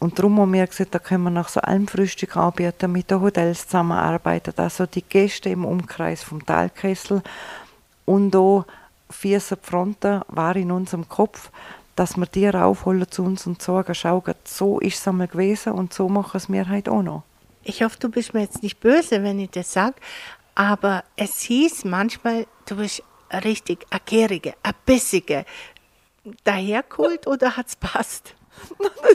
Und 0.00 0.18
darum 0.18 0.40
haben 0.40 0.52
wir 0.52 0.66
gesagt, 0.66 0.94
da 0.94 0.98
können 0.98 1.24
wir 1.24 1.30
nach 1.30 1.48
so 1.48 1.60
allem 1.60 1.86
Frühstück 1.86 2.36
anbieten, 2.36 2.90
mit 2.90 3.10
den 3.10 3.20
Hotels 3.20 3.66
zusammenarbeiten, 3.66 4.52
also 4.56 4.86
die 4.86 5.02
Gäste 5.02 5.50
im 5.50 5.64
Umkreis 5.64 6.22
vom 6.22 6.44
Talkessel 6.44 7.22
und 8.04 8.34
auch 8.34 8.66
vier 9.08 9.40
Fronten 9.40 10.22
war 10.28 10.56
in 10.56 10.72
unserem 10.72 11.08
Kopf, 11.08 11.50
dass 11.96 12.16
wir 12.16 12.26
die 12.26 12.46
raufholen 12.46 13.10
zu 13.10 13.24
uns 13.24 13.46
und 13.46 13.62
sagen, 13.62 13.94
schau, 13.94 14.22
so 14.44 14.80
ist 14.80 14.98
es 14.98 15.08
einmal 15.08 15.28
gewesen 15.28 15.72
und 15.72 15.92
so 15.92 16.08
machen 16.08 16.36
es 16.36 16.50
wir 16.50 16.68
halt 16.68 16.88
auch 16.88 17.02
noch. 17.02 17.22
Ich 17.62 17.82
hoffe, 17.82 17.98
du 17.98 18.10
bist 18.10 18.34
mir 18.34 18.42
jetzt 18.42 18.62
nicht 18.62 18.80
böse, 18.80 19.22
wenn 19.22 19.38
ich 19.38 19.50
das 19.50 19.72
sage, 19.72 19.96
aber 20.54 21.04
es 21.16 21.40
hieß 21.40 21.84
manchmal, 21.84 22.46
du 22.66 22.76
bist 22.76 23.02
richtig 23.32 23.86
eine 23.90 24.00
Gärige, 24.04 24.54
eine 24.62 24.74
Bissige. 24.84 25.44
Dahergeholt 26.44 27.26
oder 27.26 27.56
hat 27.56 27.68
es 27.68 27.76
passt? 27.76 28.34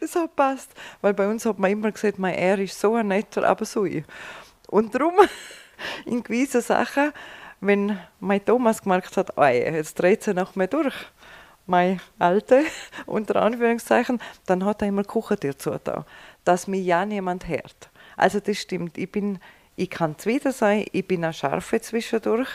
das 0.00 0.16
hat 0.16 0.34
passt, 0.36 0.70
weil 1.00 1.14
bei 1.14 1.28
uns 1.28 1.44
hat 1.46 1.58
man 1.58 1.70
immer 1.70 1.92
gesagt, 1.92 2.18
mein 2.18 2.34
er 2.34 2.58
ist 2.58 2.78
so 2.78 2.94
ein 2.94 3.08
netter, 3.08 3.44
aber 3.44 3.64
so 3.64 3.84
ich. 3.84 4.04
Und 4.68 4.94
darum, 4.94 5.14
in 6.04 6.22
gewissen 6.22 6.60
Sachen, 6.60 7.12
wenn 7.66 7.98
mein 8.20 8.44
Thomas 8.44 8.82
gemerkt 8.82 9.16
hat, 9.16 9.36
oh, 9.36 9.44
jetzt 9.44 9.98
dreht 9.98 10.22
sie 10.22 10.34
nach 10.34 10.54
mir 10.54 10.68
durch, 10.68 10.94
mein 11.66 12.00
Alte, 12.18 12.62
unter 13.06 13.36
Anführungszeichen, 13.36 14.20
dann 14.46 14.64
hat 14.64 14.82
er 14.82 14.88
immer 14.88 15.04
Kuchentier 15.04 15.56
zugetan, 15.56 16.04
dass 16.44 16.66
mich 16.66 16.84
ja 16.84 17.06
niemand 17.06 17.48
hört. 17.48 17.90
Also 18.16 18.40
das 18.40 18.58
stimmt, 18.58 18.98
ich 18.98 19.10
bin, 19.10 19.38
ich 19.76 19.90
kann 19.90 20.18
zuwider 20.18 20.52
sein, 20.52 20.84
ich 20.92 21.06
bin 21.06 21.24
auch 21.24 21.32
scharfe 21.32 21.80
zwischendurch, 21.80 22.48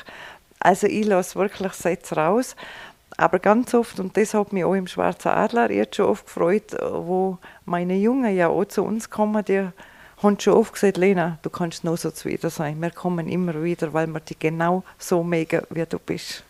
also 0.60 0.88
ich 0.88 1.06
lasse 1.06 1.38
wirklich 1.40 1.74
Sätze 1.74 2.16
raus, 2.16 2.56
aber 3.18 3.40
ganz 3.40 3.74
oft, 3.74 4.00
und 4.00 4.16
das 4.16 4.34
hat 4.34 4.54
mich 4.54 4.64
auch 4.64 4.76
im 4.76 4.88
Schwarzen 4.88 5.30
Adler 5.30 5.72
jetzt 5.72 5.96
schon 5.96 6.06
oft 6.06 6.26
gefreut, 6.26 6.76
wo 6.82 7.38
meine 7.66 7.96
Jungen 7.96 8.36
ja 8.36 8.48
auch 8.48 8.66
zu 8.66 8.84
uns 8.84 9.10
kommen, 9.10 9.44
die 9.44 9.70
haben 10.22 10.40
schon 10.40 10.54
oft 10.54 10.74
gesagt, 10.74 10.98
Lena, 10.98 11.40
du 11.42 11.50
kannst 11.50 11.84
noch 11.84 11.98
so 11.98 12.12
zuwider 12.12 12.50
sein. 12.50 12.82
Wir 12.82 12.92
kommen 12.92 13.28
immer 13.28 13.64
wieder, 13.64 13.94
weil 13.94 14.08
wir 14.08 14.20
dich 14.20 14.40
genau 14.40 14.84
so 14.98 15.24
mega, 15.24 15.64
wie 15.70 15.86
du 15.86 16.00
bist. 16.00 16.44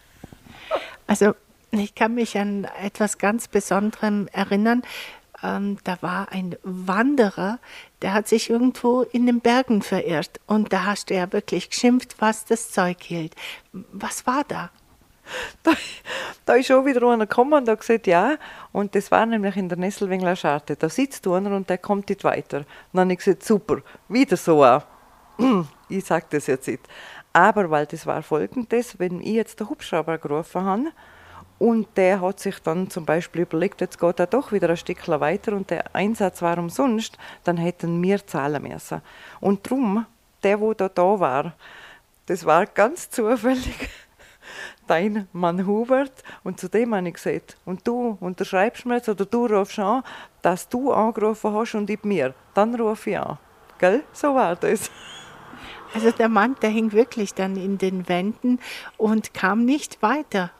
Also 1.07 1.33
ich 1.71 1.95
kann 1.95 2.15
mich 2.15 2.37
an 2.37 2.67
etwas 2.81 3.17
ganz 3.17 3.47
Besonderem 3.47 4.27
erinnern. 4.31 4.81
Ähm, 5.41 5.77
da 5.83 5.97
war 6.01 6.31
ein 6.31 6.55
Wanderer, 6.63 7.59
der 8.01 8.13
hat 8.13 8.27
sich 8.27 8.49
irgendwo 8.49 9.03
in 9.03 9.25
den 9.25 9.39
Bergen 9.39 9.81
verirrt. 9.81 10.39
Und 10.47 10.73
da 10.73 10.85
hast 10.85 11.09
du 11.09 11.15
ja 11.15 11.31
wirklich 11.31 11.69
geschimpft, 11.69 12.15
was 12.19 12.45
das 12.45 12.71
Zeug 12.71 12.97
hielt. 13.01 13.35
Was 13.71 14.25
war 14.25 14.43
da? 14.47 14.69
Da, 15.63 15.71
da 16.45 16.53
ist 16.55 16.67
schon 16.67 16.85
wieder 16.85 17.07
einer 17.07 17.27
gekommen 17.27 17.53
und 17.53 17.69
hat 17.69 17.79
gesagt, 17.79 18.07
ja. 18.07 18.37
Und 18.71 18.95
das 18.95 19.11
war 19.11 19.25
nämlich 19.25 19.55
in 19.57 19.69
der 19.69 19.77
Nesselwengler 19.77 20.35
Scharte. 20.35 20.75
Da 20.75 20.89
sitzt 20.89 21.27
einer 21.27 21.55
und 21.55 21.69
der 21.69 21.77
kommt 21.77 22.09
nicht 22.09 22.23
weiter. 22.23 22.59
Und 22.59 22.65
dann 22.93 23.01
habe 23.01 23.13
ich 23.13 23.19
gesagt, 23.19 23.43
super, 23.43 23.77
wieder 24.07 24.37
so 24.37 24.63
auch. 24.63 24.83
Ich 25.91 26.05
sage 26.05 26.27
das 26.29 26.45
jetzt 26.45 26.67
nicht. 26.67 26.87
Aber 27.33 27.69
weil 27.71 27.87
das 27.87 28.05
war 28.05 28.21
folgendes, 28.21 28.99
wenn 28.99 29.21
ich 29.21 29.33
jetzt 29.33 29.59
den 29.59 29.69
Hubschrauber 29.69 30.19
gerufen 30.19 30.63
habe 30.63 30.91
und 31.59 31.87
der 31.97 32.21
hat 32.21 32.39
sich 32.39 32.59
dann 32.59 32.89
zum 32.89 33.05
Beispiel 33.05 33.41
überlegt, 33.41 33.81
jetzt 33.81 33.99
geht 33.99 34.19
er 34.19 34.27
doch 34.27 34.51
wieder 34.51 34.69
ein 34.69 34.77
Stückchen 34.77 35.19
weiter 35.19 35.53
und 35.53 35.69
der 35.69 35.93
Einsatz 35.93 36.41
war 36.41 36.57
umsonst, 36.57 37.17
dann 37.43 37.57
hätten 37.57 38.01
wir 38.01 38.25
zahlen 38.25 38.63
müssen. 38.63 39.01
Und 39.41 39.65
darum, 39.65 40.05
der, 40.41 40.59
wo 40.59 40.73
da, 40.73 40.87
da 40.87 41.19
war, 41.19 41.53
das 42.25 42.45
war 42.45 42.65
ganz 42.65 43.09
zufällig 43.09 43.89
dein 44.89 45.27
Mann 45.33 45.67
Hubert 45.67 46.23
und 46.43 46.59
zu 46.59 46.67
dem 46.67 46.95
habe 46.95 47.07
ich 47.07 47.13
gesagt, 47.15 47.57
und 47.65 47.87
du 47.87 48.17
unterschreibst 48.19 48.85
mir 48.85 48.95
jetzt 48.95 49.09
oder 49.09 49.25
du 49.25 49.45
rufst 49.45 49.79
an, 49.79 50.03
dass 50.41 50.67
du 50.67 50.91
angerufen 50.91 51.53
hast 51.53 51.75
und 51.75 51.89
ich 51.89 52.03
mir. 52.03 52.33
Dann 52.53 52.73
rufe 52.75 53.11
ich 53.11 53.19
an. 53.19 53.37
Gell? 53.77 54.03
So 54.13 54.33
war 54.35 54.55
das. 54.55 54.89
Also 55.91 56.11
der 56.11 56.29
Mann, 56.29 56.55
der 56.61 56.69
hing 56.69 56.91
wirklich 56.91 57.33
dann 57.33 57.55
in 57.55 57.79
den 57.79 58.07
Wänden 58.07 58.59
und 58.97 59.33
kam 59.33 59.65
nicht 59.65 60.03
weiter. 60.03 60.51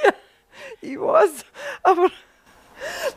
Ja, 0.00 0.12
ich 0.80 0.96
weiß, 0.96 1.44
aber 1.82 2.08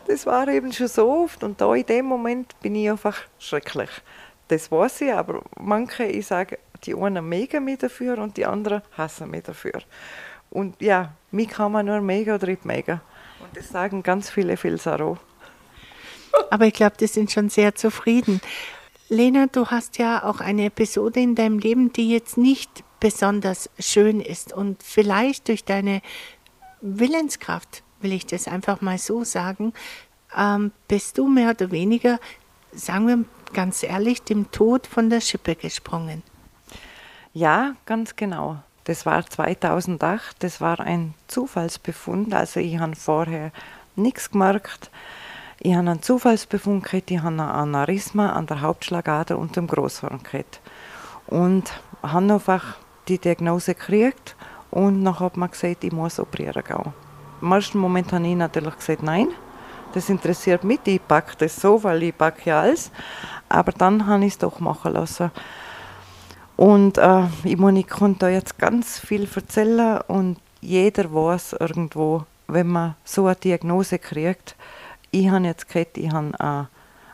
das 0.08 0.26
war 0.26 0.48
eben 0.48 0.74
schon 0.74 0.88
so 0.88 1.08
oft 1.12 1.44
und 1.44 1.62
da 1.62 1.72
in 1.76 1.86
dem 1.86 2.06
Moment 2.08 2.60
bin 2.62 2.74
ich 2.74 2.90
einfach 2.90 3.22
schrecklich. 3.38 3.92
Das 4.48 4.72
weiß 4.72 5.02
ich, 5.02 5.14
aber 5.14 5.44
manche, 5.60 6.06
ich 6.06 6.26
sage, 6.26 6.58
die 6.86 6.96
einen 6.96 7.28
mega 7.30 7.60
mich 7.60 7.78
dafür 7.78 8.18
und 8.18 8.36
die 8.36 8.46
anderen 8.46 8.82
hassen 8.98 9.30
mich 9.30 9.44
dafür. 9.44 9.82
Und 10.54 10.80
ja, 10.82 11.14
mich 11.32 11.48
kann 11.48 11.72
man 11.72 11.88
nur 11.88 12.00
mega 12.00 12.36
oder 12.36 12.46
nicht 12.48 12.64
mega. 12.64 13.02
Und 13.40 13.58
das 13.58 13.70
sagen 13.70 14.04
ganz 14.04 14.30
viele 14.30 14.56
Filsaro. 14.56 15.18
Aber 16.52 16.68
ich 16.68 16.74
glaube, 16.74 16.96
die 17.00 17.08
sind 17.08 17.32
schon 17.32 17.50
sehr 17.50 17.74
zufrieden. 17.74 18.40
Lena, 19.10 19.48
du 19.48 19.68
hast 19.68 19.98
ja 19.98 20.24
auch 20.24 20.40
eine 20.40 20.66
Episode 20.66 21.20
in 21.20 21.34
deinem 21.34 21.58
Leben, 21.58 21.92
die 21.92 22.12
jetzt 22.12 22.38
nicht 22.38 22.84
besonders 23.00 23.70
schön 23.80 24.22
ist. 24.22 24.54
Und 24.54 24.84
vielleicht 24.84 25.48
durch 25.48 25.66
deine 25.66 26.02
Willenskraft, 26.82 27.82
will 28.02 28.14
ich 28.14 28.28
das 28.28 28.48
einfach 28.48 28.82
mal 28.82 29.00
so 29.00 29.24
sagen, 29.24 29.74
ähm, 30.38 30.72
bist 30.88 31.18
du 31.18 31.28
mehr 31.28 31.50
oder 31.50 31.72
weniger, 31.72 32.20
sagen 32.72 33.08
wir 33.08 33.26
ganz 33.54 33.82
ehrlich, 33.82 34.22
dem 34.22 34.52
Tod 34.52 34.86
von 34.86 35.10
der 35.10 35.22
Schippe 35.22 35.56
gesprungen. 35.56 36.22
Ja, 37.34 37.76
ganz 37.86 38.16
genau. 38.16 38.62
Das 38.86 39.06
war 39.06 39.26
2008, 39.26 40.36
das 40.40 40.60
war 40.60 40.80
ein 40.80 41.14
Zufallsbefund, 41.28 42.34
also 42.34 42.60
ich 42.60 42.78
habe 42.80 42.96
vorher 42.96 43.52
nichts 43.96 44.32
gemerkt. 44.32 44.92
Ich 45.60 45.74
habe 45.74 45.90
einen 45.90 46.02
Zufallsbefund 46.02 46.84
gehabt, 46.84 47.10
ich 47.10 47.20
habe 47.20 47.36
ein 47.36 47.40
Aneurysma 47.40 48.34
an 48.34 48.48
der 48.48 48.62
Hauptschlagader 48.62 49.38
und 49.38 49.56
dem 49.56 49.68
Großhorn 49.68 50.22
gehabt. 50.24 50.60
Und 51.28 51.72
habe 52.02 52.34
einfach 52.34 52.76
die 53.08 53.18
Diagnose 53.18 53.74
gekriegt 53.74 54.36
und 54.72 55.06
dann 55.06 55.20
hat 55.20 55.38
man 55.38 55.52
gesagt, 55.52 55.86
ich 55.86 55.92
muss 55.94 56.20
operieren 56.20 56.64
gehen. 56.64 56.94
Im 57.42 57.52
ersten 57.52 57.78
Moment 57.78 58.12
habe 58.12 58.28
ich 58.28 58.36
natürlich 58.36 58.76
gesagt, 58.76 59.04
nein, 59.04 59.30
das 59.94 60.10
interessiert 60.10 60.64
mich, 60.64 60.80
ich 60.86 61.08
packe 61.08 61.36
das 61.38 61.56
so, 61.56 61.84
weil 61.84 62.04
ich 62.04 62.18
packe 62.18 62.50
ja 62.50 62.62
alles. 62.62 62.92
Aber 63.48 63.72
dann 63.72 64.08
habe 64.08 64.26
ich 64.26 64.34
es 64.34 64.38
doch 64.40 64.60
machen 64.60 64.94
lassen. 64.94 65.32
Und 66.56 66.98
äh, 66.98 67.26
ich 67.44 67.58
meine, 67.58 67.80
ich 67.80 67.88
kann 67.88 68.18
da 68.20 68.30
jetzt 68.30 68.58
ganz 68.60 69.00
viel 69.00 69.28
erzählen 69.34 70.02
und 70.08 70.38
jeder 70.62 71.14
weiß 71.14 71.58
irgendwo, 71.60 72.26
wenn 72.48 72.68
man 72.68 72.96
so 73.04 73.26
eine 73.26 73.36
Diagnose 73.36 74.00
kriegt, 74.00 74.56
ich 75.12 75.30
habe 75.30 75.46
jetzt 75.46 75.68
gehört, 75.70 75.98
ich 75.98 76.12
habe 76.12 76.40
ein 76.40 76.68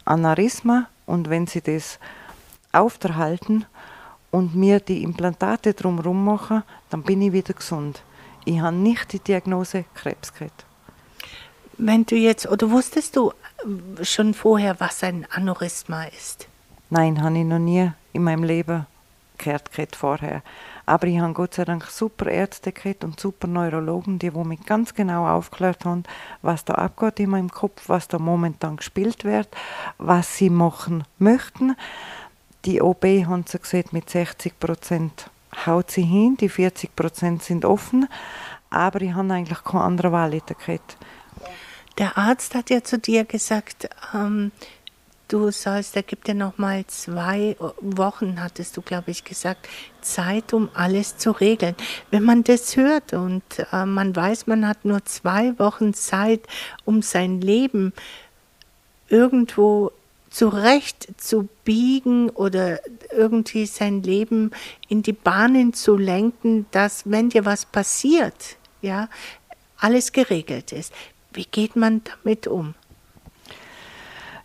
Aneurysma 0.05 0.87
und 1.05 1.29
wenn 1.29 1.47
sie 1.47 1.61
das 1.61 1.99
aufhalten 2.71 3.65
und 4.31 4.55
mir 4.55 4.79
die 4.79 5.03
Implantate 5.03 5.73
drumherum 5.73 6.23
machen, 6.23 6.63
dann 6.89 7.03
bin 7.03 7.21
ich 7.21 7.33
wieder 7.33 7.53
gesund. 7.53 8.03
Ich 8.45 8.59
habe 8.59 8.75
nicht 8.75 9.11
die 9.11 9.19
Diagnose 9.19 9.85
Krebs 9.95 10.33
gehabt. 10.33 10.65
Wenn 11.77 12.05
du 12.05 12.15
jetzt, 12.15 12.47
oder 12.47 12.69
wusstest 12.71 13.15
du 13.15 13.33
schon 14.01 14.33
vorher, 14.33 14.79
was 14.79 15.03
ein 15.03 15.25
Aneurysma 15.31 16.03
ist? 16.05 16.47
Nein, 16.89 17.21
habe 17.21 17.37
ich 17.37 17.45
noch 17.45 17.59
nie 17.59 17.91
in 18.13 18.23
meinem 18.23 18.43
Leben 18.43 18.85
gehört 19.39 19.95
vorher. 19.95 20.43
Aber 20.85 21.07
ich 21.07 21.19
habe 21.19 21.33
Gott 21.33 21.55
sei 21.55 21.65
Dank 21.65 21.85
super 21.85 22.27
Ärzte 22.27 22.71
gehabt 22.71 23.03
und 23.03 23.19
super 23.19 23.47
Neurologen, 23.47 24.19
die 24.19 24.33
wo 24.33 24.43
mich 24.43 24.65
ganz 24.65 24.93
genau 24.93 25.27
aufgeklärt 25.27 25.85
haben, 25.85 26.03
was 26.41 26.65
da 26.65 26.75
abgeht 26.75 27.19
in 27.19 27.31
meinem 27.31 27.49
Kopf, 27.49 27.89
was 27.89 28.07
da 28.07 28.19
momentan 28.19 28.77
gespielt 28.77 29.23
wird, 29.23 29.47
was 29.97 30.37
sie 30.37 30.49
machen 30.49 31.03
möchten. 31.17 31.75
Die 32.65 32.81
OB 32.81 33.03
haben 33.25 33.45
sie 33.47 33.59
gesagt, 33.59 33.93
mit 33.93 34.09
60 34.09 34.59
Prozent 34.59 35.29
haut 35.65 35.91
sie 35.91 36.03
hin, 36.03 36.37
die 36.37 36.49
40 36.49 36.95
Prozent 36.95 37.43
sind 37.43 37.65
offen, 37.65 38.07
aber 38.69 39.01
ich 39.01 39.13
habe 39.13 39.33
eigentlich 39.33 39.63
keine 39.63 39.83
andere 39.83 40.11
Wahl 40.11 40.31
gehabt. 40.31 40.97
Der 41.97 42.17
Arzt 42.17 42.55
hat 42.55 42.69
ja 42.69 42.83
zu 42.83 42.97
dir 42.97 43.25
gesagt, 43.25 43.89
ähm, 44.13 44.51
du 45.29 45.51
sollst, 45.51 45.95
er 45.95 46.03
gibt 46.03 46.27
dir 46.27 46.33
noch 46.33 46.57
mal 46.57 46.85
zwei 46.87 47.55
Wochen, 47.79 48.41
hattest 48.41 48.75
du, 48.75 48.81
glaube 48.81 49.11
ich, 49.11 49.23
gesagt, 49.23 49.69
Zeit, 50.01 50.53
um 50.53 50.69
alles 50.73 51.17
zu 51.17 51.31
regeln. 51.31 51.75
Wenn 52.11 52.23
man 52.23 52.43
das 52.43 52.75
hört 52.75 53.13
und 53.13 53.43
äh, 53.71 53.85
man 53.85 54.15
weiß, 54.15 54.47
man 54.47 54.67
hat 54.67 54.83
nur 54.83 55.05
zwei 55.05 55.57
Wochen 55.59 55.93
Zeit, 55.93 56.41
um 56.83 57.01
sein 57.01 57.41
Leben 57.41 57.93
irgendwo 59.07 59.91
zurecht 60.29 61.07
zu 61.17 61.47
biegen 61.63 62.29
oder 62.29 62.79
irgendwie 63.11 63.65
sein 63.65 64.03
Leben 64.03 64.51
in 64.87 65.01
die 65.01 65.13
Bahnen 65.13 65.73
zu 65.73 65.97
lenken, 65.97 66.65
dass 66.71 67.09
wenn 67.09 67.29
dir 67.29 67.45
was 67.45 67.65
passiert, 67.65 68.57
ja, 68.81 69.09
alles 69.77 70.11
geregelt 70.11 70.71
ist. 70.71 70.93
Wie 71.33 71.45
geht 71.45 71.75
man 71.75 72.01
damit 72.03 72.47
um? 72.47 72.75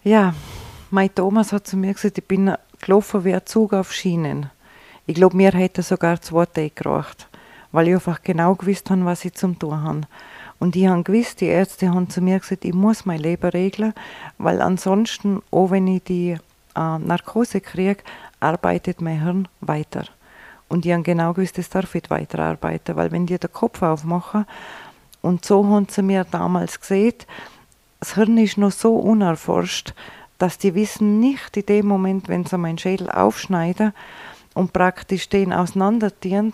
Ja, 0.02 0.34
mein 0.94 1.12
Thomas 1.12 1.52
hat 1.52 1.66
zu 1.66 1.76
mir 1.76 1.92
gesagt, 1.92 2.18
ich 2.18 2.24
bin 2.24 2.54
gelaufen 2.80 3.24
wie 3.24 3.34
ein 3.34 3.44
Zug 3.44 3.72
auf 3.72 3.92
Schienen. 3.92 4.50
Ich 5.06 5.16
glaube, 5.16 5.36
mir 5.36 5.50
hätte 5.50 5.82
sogar 5.82 6.20
zwei 6.20 6.46
Tage 6.46 6.70
gereicht, 6.70 7.26
weil 7.72 7.88
ich 7.88 7.94
einfach 7.94 8.22
genau 8.22 8.54
gewusst 8.54 8.88
habe, 8.90 9.04
was 9.04 9.24
ich 9.24 9.34
zum 9.34 9.58
tun 9.58 9.82
habe. 9.82 10.02
Und 10.60 10.76
ich 10.76 10.86
habe 10.86 11.02
gewusst, 11.02 11.40
die 11.40 11.46
Ärzte 11.46 11.90
haben 11.90 12.08
zu 12.10 12.20
mir 12.20 12.38
gesagt, 12.38 12.64
ich 12.64 12.72
muss 12.72 13.06
mein 13.06 13.18
Leben 13.18 13.50
regeln, 13.50 13.92
weil 14.38 14.62
ansonsten, 14.62 15.42
auch 15.50 15.72
wenn 15.72 15.88
ich 15.88 16.04
die 16.04 16.30
äh, 16.76 16.98
Narkose 16.98 17.60
kriege, 17.60 18.04
arbeitet 18.38 19.00
mein 19.00 19.20
Hirn 19.20 19.48
weiter. 19.60 20.04
Und 20.68 20.86
ich 20.86 20.92
habe 20.92 21.02
genau 21.02 21.32
gewusst, 21.32 21.58
das 21.58 21.70
darf 21.70 21.92
ich 21.96 22.08
weiterarbeiten, 22.08 22.94
weil 22.94 23.10
wenn 23.10 23.26
die 23.26 23.36
den 23.36 23.52
Kopf 23.52 23.82
aufmachen, 23.82 24.46
und 25.22 25.44
so 25.44 25.66
haben 25.66 25.88
sie 25.90 26.02
mir 26.02 26.22
damals 26.22 26.78
gesehen, 26.78 27.14
das 27.98 28.14
Hirn 28.14 28.38
ist 28.38 28.58
noch 28.58 28.70
so 28.70 28.94
unerforscht, 28.94 29.92
dass 30.38 30.58
die 30.58 30.74
wissen 30.74 31.20
nicht 31.20 31.56
in 31.56 31.66
dem 31.66 31.86
Moment, 31.86 32.28
wenn 32.28 32.44
sie 32.44 32.58
meinen 32.58 32.78
Schädel 32.78 33.10
aufschneiden 33.10 33.92
und 34.54 34.72
praktisch 34.72 35.28
den 35.28 35.52
auseinandertieren, 35.52 36.52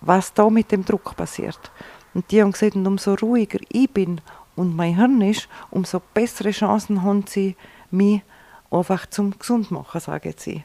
was 0.00 0.34
da 0.34 0.50
mit 0.50 0.72
dem 0.72 0.84
Druck 0.84 1.16
passiert. 1.16 1.70
Und 2.14 2.30
die 2.30 2.42
haben 2.42 2.52
gesagt, 2.52 2.76
umso 2.76 3.14
ruhiger 3.14 3.58
ich 3.68 3.90
bin 3.90 4.20
und 4.56 4.76
mein 4.76 4.96
Hirn 4.96 5.20
ist, 5.22 5.48
umso 5.70 6.00
bessere 6.14 6.50
Chancen 6.50 7.02
haben 7.02 7.24
sie, 7.26 7.56
mich 7.90 8.22
einfach 8.70 9.06
zum 9.06 9.38
gesund 9.38 9.70
machen, 9.70 10.00
sagen 10.00 10.34
sie. 10.36 10.64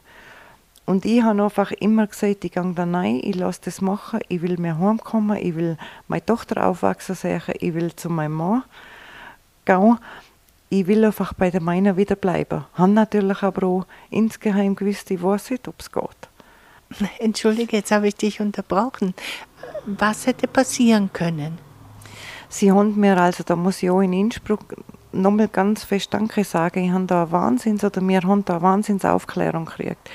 Und 0.86 1.06
ich 1.06 1.22
habe 1.22 1.44
einfach 1.44 1.72
immer 1.72 2.08
gesagt, 2.08 2.46
ich 2.46 2.54
gehe 2.54 2.74
da 2.74 2.84
rein, 2.84 3.20
ich 3.22 3.36
lasse 3.36 3.62
das 3.66 3.82
machen, 3.82 4.22
ich 4.30 4.42
will 4.42 4.58
mir 4.58 4.80
heimkommen, 4.80 5.38
ich 5.38 5.56
will 5.56 5.78
meine 6.08 6.26
Tochter 6.26 6.66
aufwachsen 6.66 7.16
sehen, 7.16 7.42
ich 7.60 7.74
will 7.74 7.94
zu 7.94 8.10
meinem 8.10 8.34
Mann 8.34 8.64
gehen. 9.66 9.98
Ich 10.70 10.88
will 10.88 11.06
einfach 11.06 11.34
bei 11.34 11.50
der 11.50 11.62
meinen 11.62 11.96
wieder 11.96 12.16
bleiben. 12.16 12.66
Ich 12.74 12.80
habe 12.80 12.92
natürlich 12.92 13.42
aber 13.42 13.68
auch 13.68 13.86
insgeheim 14.10 14.76
gewusst, 14.76 15.10
ich 15.12 15.24
weiß 15.24 15.52
nicht, 15.52 15.68
ob 15.68 15.76
es 15.80 15.92
geht. 15.92 16.30
Entschuldige, 17.20 17.78
jetzt 17.78 17.92
habe 17.92 18.08
ich 18.08 18.16
dich 18.16 18.42
unterbrochen. 18.42 19.14
Was 19.86 20.28
hätte 20.28 20.48
passieren 20.48 21.12
können? 21.14 21.58
Sie 22.50 22.72
haben 22.72 23.00
mir, 23.00 23.18
also 23.18 23.44
da 23.44 23.56
muss 23.56 23.84
ich 23.84 23.90
auch 23.90 24.02
in 24.02 24.14
Innsbruck 24.14 24.76
nochmal 25.12 25.48
ganz 25.48 25.84
fest 25.84 26.14
Danke 26.14 26.44
sagen. 26.44 26.86
Ich 26.86 26.92
habe 26.92 27.06
da 27.06 27.24
eine 27.24 27.32
Wahnsinns, 27.32 27.84
oder 27.84 28.02
wir 28.02 28.22
haben 28.22 28.46
da 28.46 28.56
eine 28.56 28.62
Wahnsinnsaufklärung 28.62 29.66
gekriegt. 29.66 30.10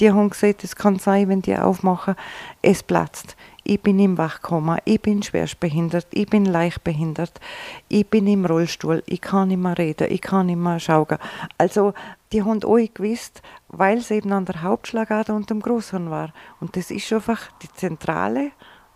Die 0.00 0.10
haben 0.10 0.30
gesagt, 0.30 0.64
es 0.64 0.76
kann 0.76 0.98
sein, 0.98 1.28
wenn 1.28 1.42
die 1.42 1.56
aufmachen, 1.56 2.14
es 2.62 2.82
platzt. 2.82 3.36
Ich 3.66 3.80
bin 3.80 3.98
im 3.98 4.18
Wachkoma, 4.18 4.76
ich 4.84 5.00
bin 5.00 5.22
schwerstbehindert, 5.22 6.06
ich 6.10 6.26
bin 6.26 6.44
leicht 6.44 6.84
behindert, 6.84 7.40
ich 7.88 8.06
bin 8.06 8.26
im 8.26 8.44
Rollstuhl, 8.44 9.02
ich 9.06 9.22
kann 9.22 9.48
nicht 9.48 9.56
mehr 9.56 9.78
reden, 9.78 10.12
ich 10.12 10.20
kann 10.20 10.46
nicht 10.46 10.58
mehr 10.58 10.78
schauen. 10.78 11.16
Also, 11.56 11.94
die 12.30 12.42
haben 12.42 12.60
alle 12.62 12.88
gewusst, 12.88 13.40
weil 13.68 13.98
es 13.98 14.10
eben 14.10 14.32
an 14.32 14.44
der 14.44 14.60
Hauptschlagader 14.60 15.34
und 15.34 15.48
dem 15.48 15.60
Großhirn 15.60 16.10
war. 16.10 16.34
Und 16.60 16.76
das 16.76 16.90
ist 16.90 17.10
einfach 17.10 17.50
die 17.62 17.72
Zentrale 17.72 18.50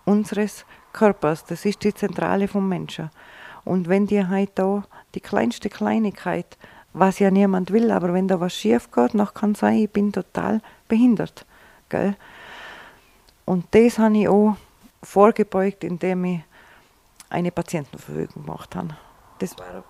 unseres 0.05 0.67
Körpers, 0.93 1.47
das 1.47 1.65
ist 1.65 1.83
die 1.83 1.95
Zentrale 1.95 2.47
vom 2.47 2.69
Menschen. 2.69 3.09
Und 3.65 3.89
wenn 3.89 4.07
die 4.07 4.27
halt 4.27 4.51
da 4.57 4.85
die 5.15 5.21
kleinste 5.21 5.71
Kleinigkeit, 5.71 6.59
was 6.93 7.21
ja 7.21 7.31
niemand 7.31 7.71
will, 7.73 7.91
aber 7.91 8.13
wenn 8.13 8.29
da 8.29 8.39
was 8.39 8.55
schief 8.55 8.91
geht, 8.91 9.15
noch 9.15 9.33
kann 9.33 9.55
sein, 9.55 9.79
ich 9.79 9.91
bin 9.91 10.13
total 10.13 10.61
behindert. 10.89 11.47
Gell? 11.89 12.17
Und 13.49 13.65
das 13.71 13.99
habe 13.99 14.19
ich 14.19 14.29
auch 14.29 14.57
vorgebeugt, 15.03 15.83
indem 15.83 16.23
ich 16.27 16.41
eine 17.31 17.51
Patientenverfügung 17.51 18.45
gemacht 18.45 18.77
habe. 18.77 18.95
Das 19.39 19.59
war, 19.59 19.85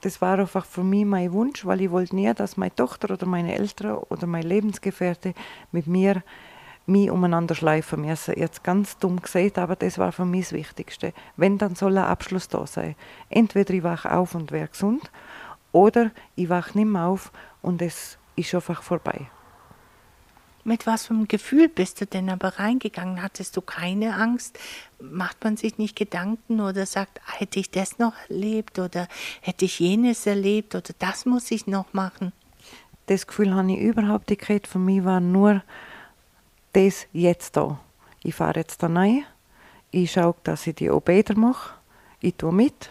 das 0.00 0.22
war 0.22 0.38
einfach 0.38 0.64
für 0.64 0.82
mich 0.82 1.04
mein 1.04 1.30
Wunsch, 1.30 1.66
weil 1.66 1.82
ich 1.82 1.90
wollte 1.90 2.16
nie, 2.16 2.32
dass 2.32 2.56
meine 2.56 2.74
Tochter 2.74 3.12
oder 3.12 3.26
meine 3.26 3.54
Eltern 3.54 3.98
oder 4.08 4.26
mein 4.26 4.44
Lebensgefährte 4.44 5.34
mit 5.72 5.86
mir 5.86 6.22
mich 6.86 7.10
umeinander 7.10 7.54
schleifen 7.54 8.00
müssen. 8.00 8.38
Jetzt 8.38 8.64
ganz 8.64 8.96
dumm 8.96 9.20
gesagt, 9.20 9.58
aber 9.58 9.76
das 9.76 9.98
war 9.98 10.10
für 10.10 10.24
mich 10.24 10.44
das 10.44 10.52
Wichtigste. 10.54 11.12
Wenn, 11.36 11.58
dann 11.58 11.74
soll 11.74 11.98
ein 11.98 12.04
Abschluss 12.04 12.48
da 12.48 12.66
sein. 12.66 12.94
Entweder 13.28 13.74
ich 13.74 13.82
wache 13.82 14.10
auf 14.10 14.34
und 14.34 14.52
wäre 14.52 14.68
gesund 14.68 15.10
oder 15.70 16.12
ich 16.34 16.48
wache 16.48 16.78
nicht 16.78 16.88
mehr 16.88 17.04
auf 17.04 17.30
und 17.60 17.82
es 17.82 18.16
ist 18.36 18.54
einfach 18.54 18.82
vorbei. 18.82 19.28
Mit 20.66 20.84
was 20.84 21.06
für 21.06 21.14
einem 21.14 21.28
Gefühl 21.28 21.68
bist 21.68 22.00
du 22.00 22.06
denn 22.06 22.28
aber 22.28 22.58
reingegangen? 22.58 23.22
Hattest 23.22 23.56
du 23.56 23.60
keine 23.60 24.16
Angst? 24.16 24.58
Macht 24.98 25.44
man 25.44 25.56
sich 25.56 25.78
nicht 25.78 25.94
Gedanken 25.94 26.60
oder 26.60 26.86
sagt, 26.86 27.20
hätte 27.38 27.60
ich 27.60 27.70
das 27.70 28.00
noch 28.00 28.14
erlebt 28.28 28.80
oder 28.80 29.06
hätte 29.42 29.66
ich 29.66 29.78
jenes 29.78 30.26
erlebt 30.26 30.74
oder 30.74 30.92
das 30.98 31.24
muss 31.24 31.52
ich 31.52 31.68
noch 31.68 31.92
machen? 31.92 32.32
Das 33.06 33.28
Gefühl 33.28 33.54
habe 33.54 33.70
ich 33.70 33.78
überhaupt 33.78 34.28
nicht 34.28 34.44
gehabt. 34.44 34.66
Für 34.66 34.80
mich 34.80 35.04
war 35.04 35.20
nur 35.20 35.62
das 36.72 37.06
jetzt 37.12 37.56
da. 37.56 37.78
Ich 38.24 38.34
fahre 38.34 38.58
jetzt 38.58 38.82
da 38.82 38.88
rein, 38.88 39.24
ich 39.92 40.10
schaue, 40.10 40.34
dass 40.42 40.66
ich 40.66 40.74
die 40.74 40.90
Obeder 40.90 41.36
mache, 41.36 41.74
ich 42.18 42.34
tue 42.34 42.52
mit. 42.52 42.90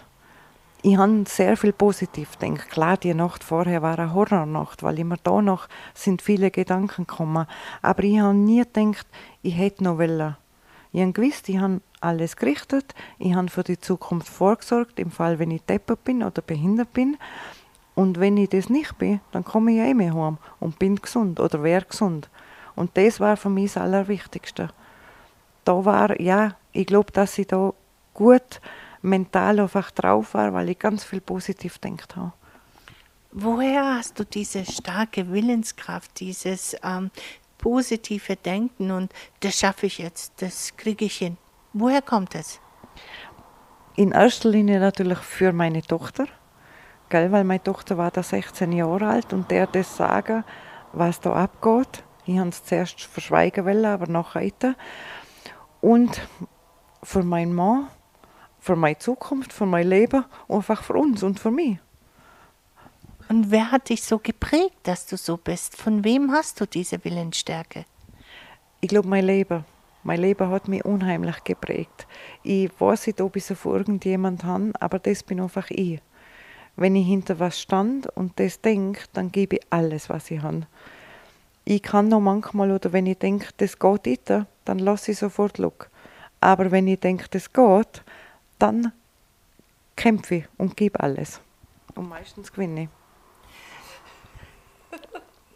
Ich 0.88 0.98
habe 0.98 1.24
sehr 1.26 1.58
viel 1.58 1.74
positiv 1.74 2.38
gedacht. 2.38 2.70
Klar, 2.70 2.98
die 2.98 3.16
Nacht 3.16 3.44
vorher 3.44 3.82
war 3.82 3.98
eine 3.98 4.14
Horrornacht, 4.14 4.84
weil 4.84 5.00
immer 5.00 5.18
da 5.24 5.42
noch 5.42 5.68
sind 5.96 6.22
viele 6.22 6.52
Gedanken 6.52 7.08
gekommen. 7.08 7.48
Aber 7.82 8.04
ich 8.04 8.20
habe 8.20 8.36
nie 8.36 8.64
gedacht, 8.64 9.08
ich 9.42 9.58
hätte 9.58 9.84
noch 9.84 9.98
wollen. 9.98 10.38
Ich 10.92 11.02
habe 11.02 11.12
gewusst, 11.12 11.50
ich 11.50 11.58
habe 11.58 11.82
alles 12.02 12.36
gerichtet, 12.36 12.94
ich 13.18 13.34
habe 13.34 13.48
für 13.48 13.64
die 13.64 13.80
Zukunft 13.80 14.30
vorgesorgt, 14.30 15.00
im 15.00 15.10
Fall, 15.10 15.40
wenn 15.40 15.50
ich 15.50 15.64
deppert 15.64 16.04
bin 16.04 16.22
oder 16.22 16.44
behindert 16.44 16.94
bin. 16.94 17.18
Und 17.96 18.20
wenn 18.20 18.38
ich 18.38 18.50
das 18.50 18.70
nicht 18.70 18.96
bin, 19.00 19.22
dann 19.32 19.44
komme 19.44 19.72
ich 19.72 19.80
eh 19.80 19.96
mehr 19.96 20.14
heim 20.14 20.38
und 20.60 20.78
bin 20.78 20.98
gesund 20.98 21.40
oder 21.40 21.64
wäre 21.64 21.86
gesund. 21.86 22.30
Und 22.76 22.96
das 22.96 23.20
war 23.20 23.38
für 23.38 23.50
mich 23.50 23.74
das 23.74 23.82
Allerwichtigste. 23.82 24.70
Da 25.64 25.84
war, 25.84 26.22
ja, 26.22 26.52
ich 26.74 26.86
glaube, 26.86 27.12
dass 27.12 27.40
ich 27.40 27.48
da 27.48 27.74
gut 28.14 28.62
mental 29.06 29.60
einfach 29.60 29.92
drauf 29.92 30.34
war, 30.34 30.54
weil 30.54 30.70
ich 30.70 30.80
ganz 30.80 31.04
viel 31.04 31.22
positiv 31.22 31.80
gedacht 31.80 32.16
habe. 32.16 32.34
Woher 33.32 33.96
hast 33.96 34.20
du 34.20 34.24
diese 34.24 34.66
starke 34.66 35.32
Willenskraft, 35.32 36.20
dieses 36.20 36.76
ähm, 36.84 37.12
positive 37.58 38.36
Denken 38.38 38.92
und 38.92 39.12
das 39.42 39.60
schaffe 39.60 39.88
ich 39.88 39.98
jetzt, 39.98 40.42
das 40.42 40.78
kriege 40.78 41.06
ich 41.06 41.18
hin? 41.18 41.38
Woher 41.74 42.02
kommt 42.02 42.36
es? 42.36 42.60
In 43.98 44.12
erster 44.12 44.50
Linie 44.50 44.80
natürlich 44.80 45.18
für 45.20 45.52
meine 45.52 45.82
Tochter, 45.82 46.28
gell, 47.10 47.32
weil 47.32 47.44
meine 47.44 47.64
Tochter 47.64 47.98
war 47.98 48.12
da 48.12 48.24
16 48.24 48.72
Jahre 48.72 49.08
alt 49.08 49.34
und 49.34 49.52
der 49.52 49.68
das 49.68 49.98
sagen, 49.98 50.44
was 50.94 51.20
da 51.20 51.34
abgeht. 51.34 52.04
Ich 52.26 52.38
habe 52.38 52.50
es 52.50 52.64
zuerst 52.64 53.02
verschweigen 53.02 53.66
wollen, 53.66 53.86
aber 53.86 54.08
nachher 54.08 54.42
weiter. 54.42 54.76
Und 55.82 56.22
für 57.04 57.24
meinen 57.24 57.54
Mann, 57.54 57.88
für 58.66 58.76
meine 58.76 58.98
Zukunft, 58.98 59.54
für 59.54 59.66
mein 59.66 59.88
Leben, 59.88 60.26
einfach 60.50 60.82
für 60.84 60.94
uns 60.94 61.22
und 61.24 61.40
für 61.40 61.52
mich. 61.52 61.78
Und 63.30 63.52
wer 63.52 63.72
hat 63.72 63.90
dich 63.90 64.04
so 64.04 64.18
geprägt, 64.20 64.76
dass 64.84 65.06
du 65.06 65.18
so 65.18 65.38
bist? 65.38 65.78
Von 65.78 66.04
wem 66.04 66.32
hast 66.32 66.60
du 66.60 66.66
diese 66.66 67.04
Willensstärke? 67.04 67.86
Ich 68.82 68.90
glaube, 68.90 69.08
mein 69.08 69.26
Leben. 69.26 69.66
Mein 70.04 70.22
Leben 70.22 70.50
hat 70.50 70.68
mich 70.68 70.86
unheimlich 70.86 71.44
geprägt. 71.44 72.06
Ich 72.44 72.70
weiß 72.80 73.08
nicht, 73.08 73.22
ob 73.22 73.36
ich 73.36 73.50
es 73.50 73.58
von 73.58 73.76
irgendjemand 73.76 74.44
habe, 74.44 74.72
aber 74.80 75.00
das 75.00 75.24
bin 75.24 75.40
einfach 75.40 75.70
ich. 75.70 76.00
Wenn 76.76 76.96
ich 76.96 77.08
hinter 77.08 77.40
was 77.40 77.60
stand 77.60 78.08
und 78.16 78.40
das 78.40 78.62
denke, 78.62 79.02
dann 79.14 79.32
gebe 79.32 79.58
ich 79.58 79.66
alles, 79.70 80.10
was 80.10 80.30
ich 80.30 80.42
habe 80.42 80.68
ich 81.66 81.82
kann 81.82 82.08
noch 82.08 82.20
manchmal, 82.20 82.72
oder 82.72 82.94
wenn 82.94 83.08
ich 83.08 83.18
denke, 83.18 83.48
das 83.58 83.80
geht 83.80 84.06
nicht, 84.06 84.30
dann 84.30 84.80
lasse 84.80 85.12
ich 85.12 85.18
sofort 85.18 85.58
schauen. 85.58 85.74
Aber 86.40 86.70
wenn 86.70 86.88
ich 86.88 87.00
denke, 87.00 87.26
das 87.32 87.52
geht, 87.52 88.04
dann 88.60 88.92
kämpfe 89.96 90.36
ich 90.36 90.46
und 90.58 90.78
gebe 90.78 91.00
alles. 91.00 91.42
Und 91.96 92.10
meistens 92.10 92.52
gewinne 92.52 92.84
ich. 92.84 92.90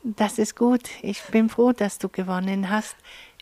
Das 0.04 0.38
ist 0.40 0.56
gut. 0.56 0.90
Ich 1.02 1.22
bin 1.26 1.50
froh, 1.50 1.74
dass 1.74 1.98
du 1.98 2.10
gewonnen 2.10 2.70
hast. 2.70 2.96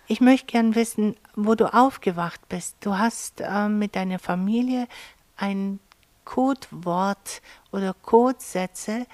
Ich 0.08 0.22
möchte 0.22 0.48
gern 0.48 0.74
wissen, 0.74 1.16
wo 1.36 1.54
du 1.54 1.72
aufgewacht 1.72 2.48
bist. 2.50 2.78
Du 2.80 2.98
hast 2.98 3.42
äh, 3.42 3.68
mit 3.70 3.96
deiner 3.96 4.20
Familie 4.20 4.88
ein 5.36 5.80
Codewort 6.26 7.42
oder 7.72 7.94
Codesätze 7.94 9.06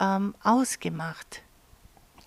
ähm, 0.00 0.34
ausgemacht. 0.42 1.42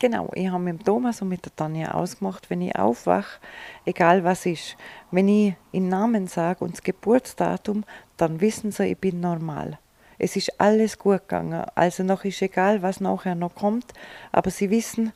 Genau, 0.01 0.31
ich 0.33 0.49
habe 0.49 0.63
mit 0.63 0.83
Thomas 0.83 1.21
und 1.21 1.27
mit 1.27 1.45
der 1.45 1.55
Tanja 1.55 1.91
ausgemacht, 1.91 2.49
wenn 2.49 2.61
ich 2.61 2.75
aufwache, 2.75 3.39
egal 3.85 4.23
was 4.23 4.47
ist, 4.47 4.75
wenn 5.11 5.27
ich 5.27 5.53
den 5.73 5.89
Namen 5.89 6.25
sage 6.25 6.63
und 6.63 6.73
das 6.73 6.81
Geburtsdatum, 6.81 7.83
dann 8.17 8.41
wissen 8.41 8.71
sie, 8.71 8.87
ich 8.87 8.97
bin 8.97 9.19
normal. 9.19 9.77
Es 10.17 10.35
ist 10.35 10.59
alles 10.59 10.97
gut 10.97 11.19
gegangen. 11.19 11.65
Also 11.75 12.01
noch 12.01 12.23
ist 12.23 12.41
egal, 12.41 12.81
was 12.81 12.99
nachher 12.99 13.35
noch 13.35 13.53
kommt, 13.53 13.93
aber 14.31 14.49
sie 14.49 14.71
wissen, 14.71 15.13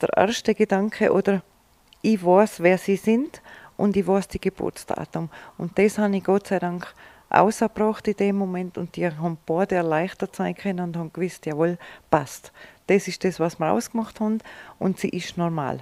der 0.00 0.10
erste 0.16 0.54
Gedanke 0.54 1.12
oder 1.12 1.42
ich 2.00 2.24
weiß, 2.24 2.62
wer 2.62 2.78
sie 2.78 2.94
sind 2.94 3.42
und 3.76 3.96
ich 3.96 4.06
weiß 4.06 4.28
die 4.28 4.40
Geburtsdatum. 4.40 5.30
Und 5.58 5.76
das 5.76 5.98
habe 5.98 6.16
ich 6.16 6.22
Gott 6.22 6.46
sei 6.46 6.60
Dank 6.60 6.94
ausgebracht 7.28 8.06
in 8.06 8.16
dem 8.16 8.36
Moment 8.36 8.78
und 8.78 8.94
die 8.94 9.08
haben 9.08 9.38
beide 9.46 9.76
erleichtert 9.76 10.36
sein 10.36 10.54
können 10.54 10.80
und 10.80 10.96
haben 10.96 11.12
gewusst, 11.12 11.44
jawohl, 11.44 11.76
passt. 12.08 12.52
Das 12.92 13.08
ist 13.08 13.24
das, 13.24 13.40
was 13.40 13.58
wir 13.58 13.72
ausgemacht 13.72 14.20
haben 14.20 14.40
und 14.78 15.00
sie 15.00 15.08
ist 15.08 15.38
normal. 15.38 15.80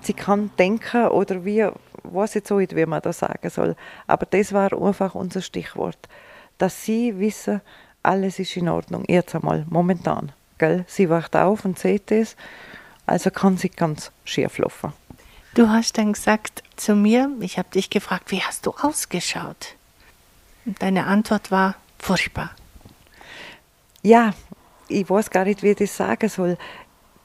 Sie 0.00 0.14
kann 0.14 0.50
denken 0.58 1.08
oder 1.08 1.44
wie, 1.44 1.68
weiß 2.04 2.32
jetzt 2.32 2.50
nicht, 2.50 2.74
wie 2.74 2.86
man 2.86 3.02
das 3.02 3.18
sagen 3.18 3.50
soll, 3.50 3.76
aber 4.06 4.24
das 4.24 4.54
war 4.54 4.72
einfach 4.72 5.14
unser 5.14 5.42
Stichwort, 5.42 5.98
dass 6.56 6.82
sie 6.82 7.18
wissen, 7.18 7.60
alles 8.02 8.38
ist 8.38 8.56
in 8.56 8.70
Ordnung, 8.70 9.04
jetzt 9.06 9.34
einmal, 9.34 9.66
momentan. 9.68 10.32
Gell? 10.56 10.86
Sie 10.88 11.10
wacht 11.10 11.36
auf 11.36 11.66
und 11.66 11.78
sieht 11.78 12.10
es, 12.10 12.36
also 13.04 13.30
kann 13.30 13.58
sie 13.58 13.68
ganz 13.68 14.10
schief 14.24 14.56
laufen. 14.56 14.94
Du 15.52 15.68
hast 15.68 15.98
dann 15.98 16.14
gesagt 16.14 16.62
zu 16.76 16.94
mir, 16.94 17.30
ich 17.40 17.58
habe 17.58 17.68
dich 17.68 17.90
gefragt, 17.90 18.30
wie 18.30 18.40
hast 18.40 18.64
du 18.64 18.72
ausgeschaut? 18.80 19.74
Und 20.64 20.80
deine 20.80 21.04
Antwort 21.06 21.50
war 21.50 21.74
furchtbar. 21.98 22.52
Ja, 24.00 24.32
ich 24.90 25.08
weiß 25.08 25.30
gar 25.30 25.44
nicht, 25.44 25.62
wie 25.62 25.70
ich 25.70 25.76
das 25.76 25.96
sagen 25.96 26.28
soll. 26.28 26.56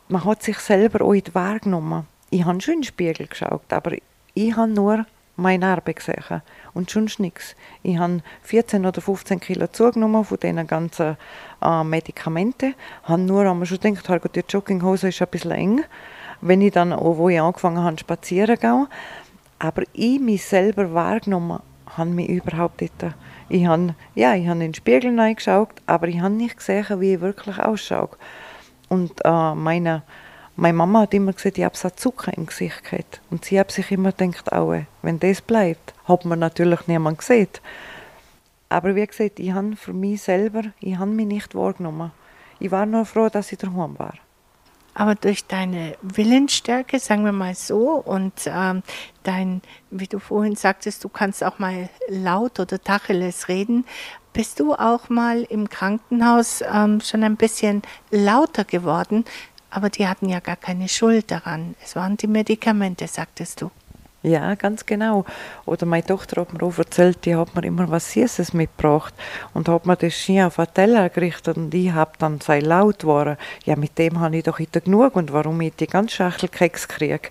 Man 0.08 0.23
hat 0.23 0.43
sich 0.43 0.60
selber 0.60 1.04
auch 1.04 1.13
nicht 1.13 1.34
wahrgenommen. 1.34 2.08
Ich 2.30 2.45
habe 2.45 2.62
schon 2.62 2.75
in 2.75 2.80
den 2.82 2.86
Spiegel 2.86 3.28
geschaut, 3.28 3.71
aber 3.71 3.93
ich 4.34 4.56
habe 4.56 4.71
nur 4.71 5.06
meine 5.36 5.65
Narbe 5.65 5.93
gesehen 5.93 6.41
und 6.73 6.89
sonst 6.89 7.19
nichts. 7.19 7.56
Ich 7.84 7.97
habe 7.97 8.21
14 8.43 8.86
oder 8.86 9.01
15 9.01 9.39
Kilo 9.39 9.67
zugenommen 9.67 10.23
von 10.23 10.39
diesen 10.39 10.67
ganzen 10.67 11.17
äh, 11.62 11.84
Medikamenten. 11.84 12.75
Ich 13.04 13.10
habe 13.10 13.21
nur 13.21 13.45
einmal 13.45 13.65
schon 13.65 13.80
gedacht, 13.80 14.36
die 14.36 14.43
Jogginghose 14.47 15.10
ist 15.10 15.21
ein 15.21 15.28
bisschen 15.28 15.51
eng 15.51 15.84
wenn 16.41 16.62
ich 16.62 16.73
dann, 16.73 16.93
auch, 16.93 17.17
wo 17.17 17.30
ich 17.30 17.39
angefangen 17.39 17.84
habe, 17.84 17.97
spazieren 17.97 18.60
gehen. 18.60 18.88
Aber 19.60 19.84
ich 19.93 20.19
mich 20.19 20.45
selber 20.45 20.93
wahrgenommen 20.93 21.60
habe 21.97 22.10
mich 22.10 22.30
überhaupt 22.30 22.82
nicht. 22.82 22.93
Ich 23.47 23.65
habe, 23.65 23.95
ja, 24.15 24.36
ich 24.36 24.47
habe 24.47 24.55
in 24.63 24.71
den 24.71 24.73
Spiegel 24.73 25.19
reingeschaut, 25.19 25.69
aber 25.86 26.08
ich 26.08 26.19
habe 26.19 26.34
nicht 26.34 26.58
gesehen, 26.58 26.86
wie 26.99 27.13
ich 27.13 27.21
wirklich 27.21 27.60
ausschaue. 27.60 28.10
Und 28.89 29.12
äh, 29.23 29.55
meine, 29.55 30.03
meine 30.55 30.77
Mama 30.77 31.01
hat 31.01 31.13
immer 31.13 31.34
gesagt, 31.34 31.58
ich 31.58 31.63
habe 31.63 31.77
so 31.77 31.89
Zucker 31.89 32.36
im 32.36 32.47
Gesicht 32.47 32.84
gehabt. 32.84 33.21
Und 33.29 33.45
sie 33.45 33.60
hat 33.60 33.71
sich 33.71 33.91
immer 33.91 34.12
gedacht, 34.12 34.51
auch, 34.51 34.75
wenn 35.01 35.19
das 35.19 35.41
bleibt, 35.41 35.93
hat 36.05 36.25
man 36.25 36.39
natürlich 36.39 36.88
niemand 36.88 37.19
gesehen. 37.19 37.49
Aber 38.69 38.95
wie 38.95 39.05
gesagt, 39.05 39.39
ich 39.39 39.51
habe 39.51 39.75
für 39.75 39.93
mich 39.93 40.23
selber, 40.23 40.63
ich 40.79 40.97
habe 40.97 41.12
mich 41.12 41.27
nicht 41.27 41.53
wahrgenommen. 41.55 42.12
Ich 42.60 42.71
war 42.71 42.86
nur 42.86 43.05
froh, 43.05 43.29
dass 43.29 43.51
ich 43.51 43.60
daheim 43.60 43.97
war. 43.99 44.15
Aber 44.95 45.13
durch 45.15 45.45
deine 45.45 45.97
Willensstärke, 46.01 46.99
sagen 46.99 47.25
wir 47.25 47.34
mal 47.34 47.53
so, 47.53 47.89
und 47.91 48.34
ähm, 48.47 48.81
dein, 49.23 49.62
wie 49.91 50.08
du 50.08 50.19
vorhin 50.19 50.55
sagtest, 50.55 51.03
du 51.03 51.10
kannst 51.10 51.43
auch 51.43 51.60
mal 51.60 51.89
laut 52.08 52.62
oder 52.62 52.81
Tacheles 52.81 53.49
reden, 53.49 53.86
bist 54.31 54.62
du 54.62 54.73
auch 54.73 55.10
mal 55.10 55.43
im 55.43 55.69
Krankenhaus 55.69 56.62
ähm, 56.62 57.01
schon 57.01 57.23
ein 57.23 57.36
bisschen 57.36 57.81
lauter 58.10 58.63
geworden, 58.63 59.25
aber 59.69 59.89
die 59.89 60.08
hatten 60.08 60.29
ja 60.29 60.39
gar 60.39 60.55
keine 60.55 60.88
Schuld 60.88 61.29
daran. 61.29 61.75
Es 61.84 61.97
waren 61.97 62.15
die 62.15 62.27
Medikamente, 62.27 63.08
sagtest 63.08 63.62
du. 63.62 63.71
Ja, 64.25 64.55
ganz 64.55 64.88
genau. 64.88 65.23
Oder 65.67 65.85
meine 65.85 66.03
Tochter 66.03 66.41
hat 66.41 66.51
mir 66.51 66.63
auch 66.63 66.79
erzählt, 66.79 67.25
die 67.25 67.35
hat 67.35 67.53
mir 67.53 67.63
immer 67.63 67.91
was 67.91 68.11
Süßes 68.11 68.53
mitgebracht 68.53 69.13
und 69.53 69.69
hat 69.69 69.85
mir 69.85 69.95
das 69.95 70.15
schön 70.15 70.41
auf 70.41 70.55
den 70.55 70.73
Teller 70.73 71.09
gerichtet 71.09 71.57
und 71.57 71.71
ich 71.75 71.91
habe 71.91 72.13
dann 72.17 72.41
sei 72.41 72.59
laut 72.59 72.99
geworden. 72.99 73.38
Ja, 73.65 73.75
mit 73.75 73.99
dem 73.99 74.19
habe 74.19 74.38
ich 74.38 74.43
doch 74.43 74.57
heute 74.57 74.81
genug 74.81 75.15
und 75.15 75.31
warum 75.31 75.61
ich 75.61 75.75
die 75.75 75.85
ganze 75.85 76.15
Schachtel 76.15 76.49
Keks 76.49 76.88
kriege 76.88 77.29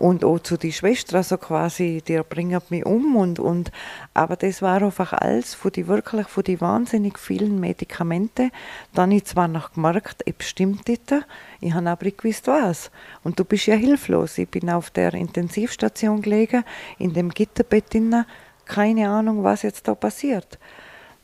und 0.00 0.24
auch 0.24 0.38
zu 0.38 0.56
die 0.56 0.72
Schwester, 0.72 1.18
also 1.18 1.36
quasi, 1.36 2.02
die 2.06 2.18
bringen 2.26 2.60
mich 2.70 2.86
um 2.86 3.16
und, 3.16 3.38
und 3.38 3.70
aber 4.14 4.36
das 4.36 4.62
war 4.62 4.82
einfach 4.82 5.12
alles 5.12 5.54
von 5.54 5.70
die 5.72 5.86
wirklich 5.86 6.26
von 6.26 6.42
die 6.42 6.60
wahnsinnig 6.60 7.18
vielen 7.18 7.60
Medikamente. 7.60 8.50
Dann 8.94 9.12
ich 9.12 9.26
zwar 9.26 9.46
noch 9.46 9.74
gemerkt, 9.74 10.24
es 10.24 10.48
stimmt 10.48 10.88
nicht, 10.88 11.14
ich 11.60 11.74
habe 11.74 11.90
aber 11.90 12.04
nicht 12.06 12.16
gewusst 12.16 12.46
was. 12.46 12.90
Und 13.22 13.38
du 13.38 13.44
bist 13.44 13.66
ja 13.66 13.74
hilflos. 13.74 14.38
Ich 14.38 14.48
bin 14.48 14.70
auf 14.70 14.90
der 14.90 15.12
Intensivstation 15.12 16.22
gelegen, 16.22 16.64
in 16.98 17.12
dem 17.12 17.28
Gitterbett 17.28 17.92
drin, 17.92 18.24
keine 18.64 19.10
Ahnung, 19.10 19.44
was 19.44 19.62
jetzt 19.62 19.86
da 19.86 19.94
passiert. 19.94 20.58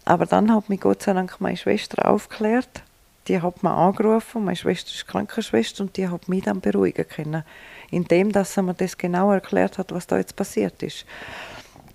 Aber 0.04 0.26
dann 0.26 0.54
hat 0.54 0.68
mich 0.68 0.80
Gott 0.80 1.02
sei 1.02 1.14
Dank 1.14 1.40
meine 1.40 1.56
Schwester 1.56 2.10
aufgeklärt. 2.10 2.82
Die 3.28 3.42
hat 3.42 3.62
mich 3.62 3.72
angerufen, 3.72 4.44
meine 4.44 4.56
Schwester 4.56 4.90
ist 4.94 5.06
Krankenschwester 5.08 5.82
und 5.82 5.96
die 5.96 6.08
hat 6.08 6.28
mich 6.28 6.44
dann 6.44 6.60
beruhigen 6.60 7.08
können 7.08 7.44
indem 7.90 8.32
dass 8.32 8.56
er 8.56 8.62
mir 8.62 8.74
das 8.74 8.98
genau 8.98 9.32
erklärt 9.32 9.78
hat, 9.78 9.92
was 9.92 10.06
da 10.06 10.16
jetzt 10.18 10.36
passiert 10.36 10.82
ist. 10.82 11.04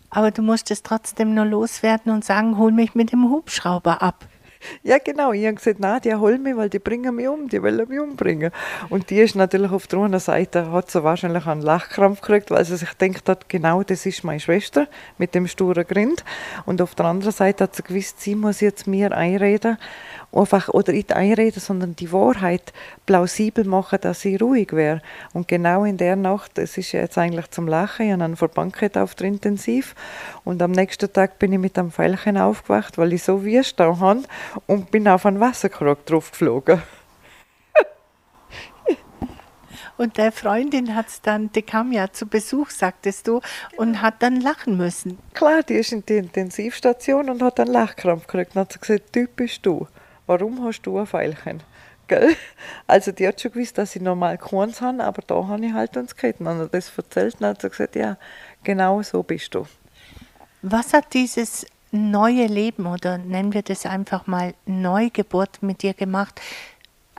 Aber 0.09 0.31
du 0.31 0.41
musst 0.41 0.71
es 0.71 0.83
trotzdem 0.83 1.33
nur 1.33 1.45
loswerden 1.45 2.11
und 2.11 2.25
sagen, 2.25 2.57
hol 2.57 2.71
mich 2.71 2.95
mit 2.95 3.11
dem 3.11 3.29
Hubschrauber 3.29 4.01
ab. 4.01 4.25
Ja, 4.83 4.97
genau. 4.99 5.31
Ich 5.31 5.43
habe 5.45 5.55
gesagt, 5.55 5.79
nein, 5.79 6.01
die 6.03 6.13
holen 6.13 6.43
mich, 6.43 6.55
weil 6.55 6.69
die 6.69 6.79
bringen 6.79 7.15
mich 7.15 7.27
um, 7.27 7.49
die 7.49 7.61
wollen 7.63 7.87
mich 7.87 7.99
umbringen. 7.99 8.51
Und 8.89 9.09
die 9.09 9.19
ist 9.19 9.35
natürlich 9.35 9.71
auf 9.71 9.87
der 9.87 9.99
anderen 9.99 10.19
Seite, 10.19 10.71
hat 10.71 10.91
sie 10.91 11.03
wahrscheinlich 11.03 11.47
einen 11.47 11.61
Lachkrampf 11.61 12.21
gekriegt, 12.21 12.51
weil 12.51 12.63
sie 12.65 12.77
sich 12.77 12.95
gedacht 12.97 13.27
hat, 13.27 13.49
genau 13.49 13.81
das 13.81 14.05
ist 14.05 14.23
meine 14.23 14.39
Schwester 14.39 14.87
mit 15.17 15.33
dem 15.33 15.47
sturen 15.47 15.85
Grind. 15.87 16.23
Und 16.65 16.81
auf 16.81 16.93
der 16.93 17.05
anderen 17.05 17.33
Seite 17.33 17.63
hat 17.63 17.75
sie 17.75 17.83
gewusst, 17.83 18.21
sie 18.21 18.35
muss 18.35 18.61
jetzt 18.61 18.85
mir 18.85 19.11
einreden, 19.13 19.77
einfach, 20.31 20.69
oder 20.69 20.93
nicht 20.93 21.13
einreden, 21.13 21.59
sondern 21.59 21.95
die 21.95 22.11
Wahrheit 22.11 22.73
plausibel 23.05 23.65
machen, 23.65 23.99
dass 24.01 24.21
sie 24.21 24.35
ruhig 24.37 24.73
wäre. 24.73 25.01
Und 25.33 25.47
genau 25.47 25.83
in 25.83 25.97
der 25.97 26.15
Nacht, 26.15 26.57
es 26.57 26.77
ist 26.77 26.91
jetzt 26.93 27.17
eigentlich 27.17 27.49
zum 27.51 27.67
Lachen, 27.67 28.05
ich 28.05 28.11
habe 28.13 28.23
einen 28.23 28.37
Verband 28.37 28.71
auf 28.97 29.15
der 29.15 29.27
Intensiv 29.27 29.95
und 30.43 30.61
am 30.61 30.71
nächsten 30.71 31.11
Tag 31.11 31.39
bin 31.39 31.51
ich 31.53 31.59
mit 31.59 31.77
einem 31.77 31.91
Pfeilchen 31.91 32.37
aufgewacht, 32.37 32.97
weil 32.97 33.13
ich 33.13 33.23
so 33.23 33.41
da 33.75 33.99
habe 33.99 34.23
und 34.67 34.91
bin 34.91 35.07
auf 35.07 35.25
einen 35.25 35.39
Wasserkrug 35.39 36.05
drauf 36.05 36.31
geflogen. 36.31 36.81
Und 39.97 40.17
der 40.17 40.31
Freundin 40.31 40.95
hat 40.95 41.05
dann, 41.23 41.51
die 41.51 41.61
kam 41.61 41.91
ja 41.91 42.11
zu 42.11 42.25
Besuch, 42.25 42.71
sagtest 42.71 43.27
du, 43.27 43.39
und 43.77 44.01
hat 44.01 44.23
dann 44.23 44.41
lachen 44.41 44.75
müssen. 44.75 45.19
Klar, 45.35 45.61
die 45.61 45.75
ist 45.75 45.91
in 45.91 46.03
die 46.03 46.17
Intensivstation 46.17 47.29
und 47.29 47.43
hat 47.43 47.59
einen 47.59 47.71
Lachkrampf 47.71 48.25
gekriegt. 48.25 48.55
Dann 48.55 48.61
hat 48.61 48.73
sie 48.73 48.79
gesagt, 48.79 49.13
typisch 49.13 49.61
du 49.61 49.85
warum 50.27 50.63
hast 50.63 50.81
du 50.83 50.99
ein 50.99 51.07
Pfeilchen? 51.07 51.63
Gell? 52.07 52.35
Also 52.87 53.11
die 53.11 53.27
hat 53.27 53.39
schon 53.39 53.51
gewusst, 53.51 53.77
dass 53.77 53.95
ich 53.95 54.01
normal 54.01 54.37
keins 54.37 54.81
habe, 54.81 55.03
aber 55.03 55.21
da 55.25 55.47
habe 55.47 55.65
ich 55.65 55.73
halt 55.73 55.95
uns 55.97 56.15
geredet. 56.15 56.41
Und 56.41 56.59
hat 56.59 56.73
das 56.73 56.91
erzählt 56.97 57.35
und 57.39 57.47
hat 57.47 57.61
gesagt, 57.61 57.95
ja, 57.95 58.17
genau 58.63 59.01
so 59.01 59.23
bist 59.23 59.55
du. 59.55 59.65
Was 60.61 60.93
hat 60.93 61.13
dieses 61.13 61.65
neue 61.91 62.47
Leben 62.47 62.85
oder 62.85 63.17
nennen 63.17 63.53
wir 63.53 63.61
das 63.61 63.85
einfach 63.85 64.27
mal 64.27 64.53
Neugeburt 64.65 65.63
mit 65.63 65.83
dir 65.83 65.93
gemacht? 65.93 66.41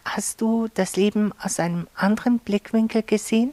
Hast 0.05 0.41
du 0.41 0.69
das 0.75 0.97
Leben 0.97 1.33
aus 1.41 1.61
einem 1.61 1.87
anderen 1.95 2.39
Blickwinkel 2.39 3.03
gesehen? 3.03 3.53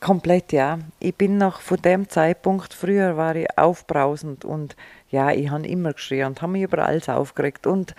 Komplett, 0.00 0.52
ja. 0.52 0.78
Ich 1.00 1.14
bin 1.14 1.38
noch 1.38 1.60
von 1.60 1.82
dem 1.82 2.08
Zeitpunkt, 2.08 2.72
früher 2.72 3.16
war 3.16 3.34
ich 3.34 3.48
aufbrausend 3.56 4.44
und 4.44 4.76
ja, 5.10 5.30
ich 5.30 5.50
habe 5.50 5.66
immer 5.66 5.92
geschrien 5.92 6.26
und 6.26 6.42
habe 6.42 6.52
mich 6.52 6.62
über 6.62 6.84
alles 6.84 7.08
aufgeregt 7.08 7.66
und 7.66 7.94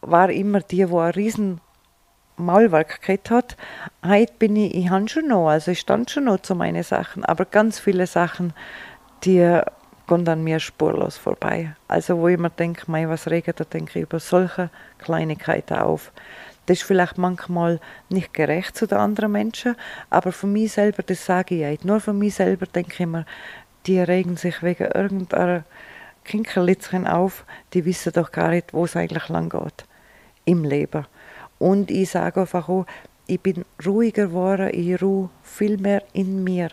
war 0.00 0.30
immer 0.30 0.60
die, 0.60 0.84
die 0.86 0.94
ein 0.94 1.10
riesen 1.10 1.60
Maulwerk 2.36 3.02
gehabt 3.02 3.30
hat. 3.30 3.56
Heute 4.04 4.32
bin 4.38 4.56
ich, 4.56 4.74
ich 4.74 4.90
habe 4.90 5.08
schon 5.08 5.28
noch, 5.28 5.48
also 5.48 5.70
ich 5.70 5.80
stand 5.80 6.10
schon 6.10 6.24
noch 6.24 6.40
zu 6.40 6.54
meinen 6.54 6.82
Sachen, 6.82 7.24
aber 7.24 7.44
ganz 7.44 7.78
viele 7.78 8.06
Sachen, 8.06 8.52
die 9.24 9.60
gehen 10.06 10.28
an 10.28 10.42
mir 10.42 10.58
spurlos 10.58 11.16
vorbei. 11.16 11.74
Also 11.86 12.18
wo 12.18 12.28
ich 12.28 12.38
mir 12.38 12.50
denke, 12.50 12.90
mei, 12.90 13.08
was 13.08 13.28
regelt, 13.28 13.60
da 13.60 13.64
denke 13.64 13.98
ich 13.98 14.04
über 14.04 14.18
solche 14.18 14.70
Kleinigkeiten 14.98 15.78
auf. 15.78 16.12
Das 16.66 16.78
ist 16.78 16.84
vielleicht 16.84 17.18
manchmal 17.18 17.80
nicht 18.08 18.32
gerecht 18.32 18.76
zu 18.76 18.86
den 18.86 18.98
anderen 18.98 19.32
Menschen, 19.32 19.76
aber 20.08 20.32
für 20.32 20.46
mich 20.46 20.72
selber, 20.72 21.02
das 21.02 21.24
sage 21.24 21.56
ich 21.56 21.62
nicht. 21.62 21.84
Nur 21.84 22.00
für 22.00 22.12
mich 22.12 22.34
selber 22.34 22.66
denke 22.66 22.92
ich 22.94 23.00
immer, 23.00 23.24
die 23.86 24.00
regen 24.00 24.36
sich 24.36 24.62
wegen 24.62 24.90
irgendeiner 24.92 25.64
Kinkerlitzchen 26.30 27.08
auf, 27.08 27.44
die 27.74 27.84
wissen 27.84 28.12
doch 28.12 28.30
gar 28.30 28.50
nicht, 28.50 28.72
wo 28.72 28.84
es 28.84 28.94
eigentlich 28.94 29.28
lang 29.28 29.48
geht 29.48 29.84
im 30.44 30.62
Leben. 30.62 31.04
Und 31.58 31.90
ich 31.90 32.10
sage 32.10 32.42
einfach 32.42 32.68
auch, 32.68 32.86
ich 33.26 33.40
bin 33.40 33.64
ruhiger 33.84 34.28
geworden, 34.28 34.70
ich 34.72 35.02
ruhe 35.02 35.28
viel 35.42 35.76
mehr 35.76 36.04
in 36.12 36.44
mir 36.44 36.70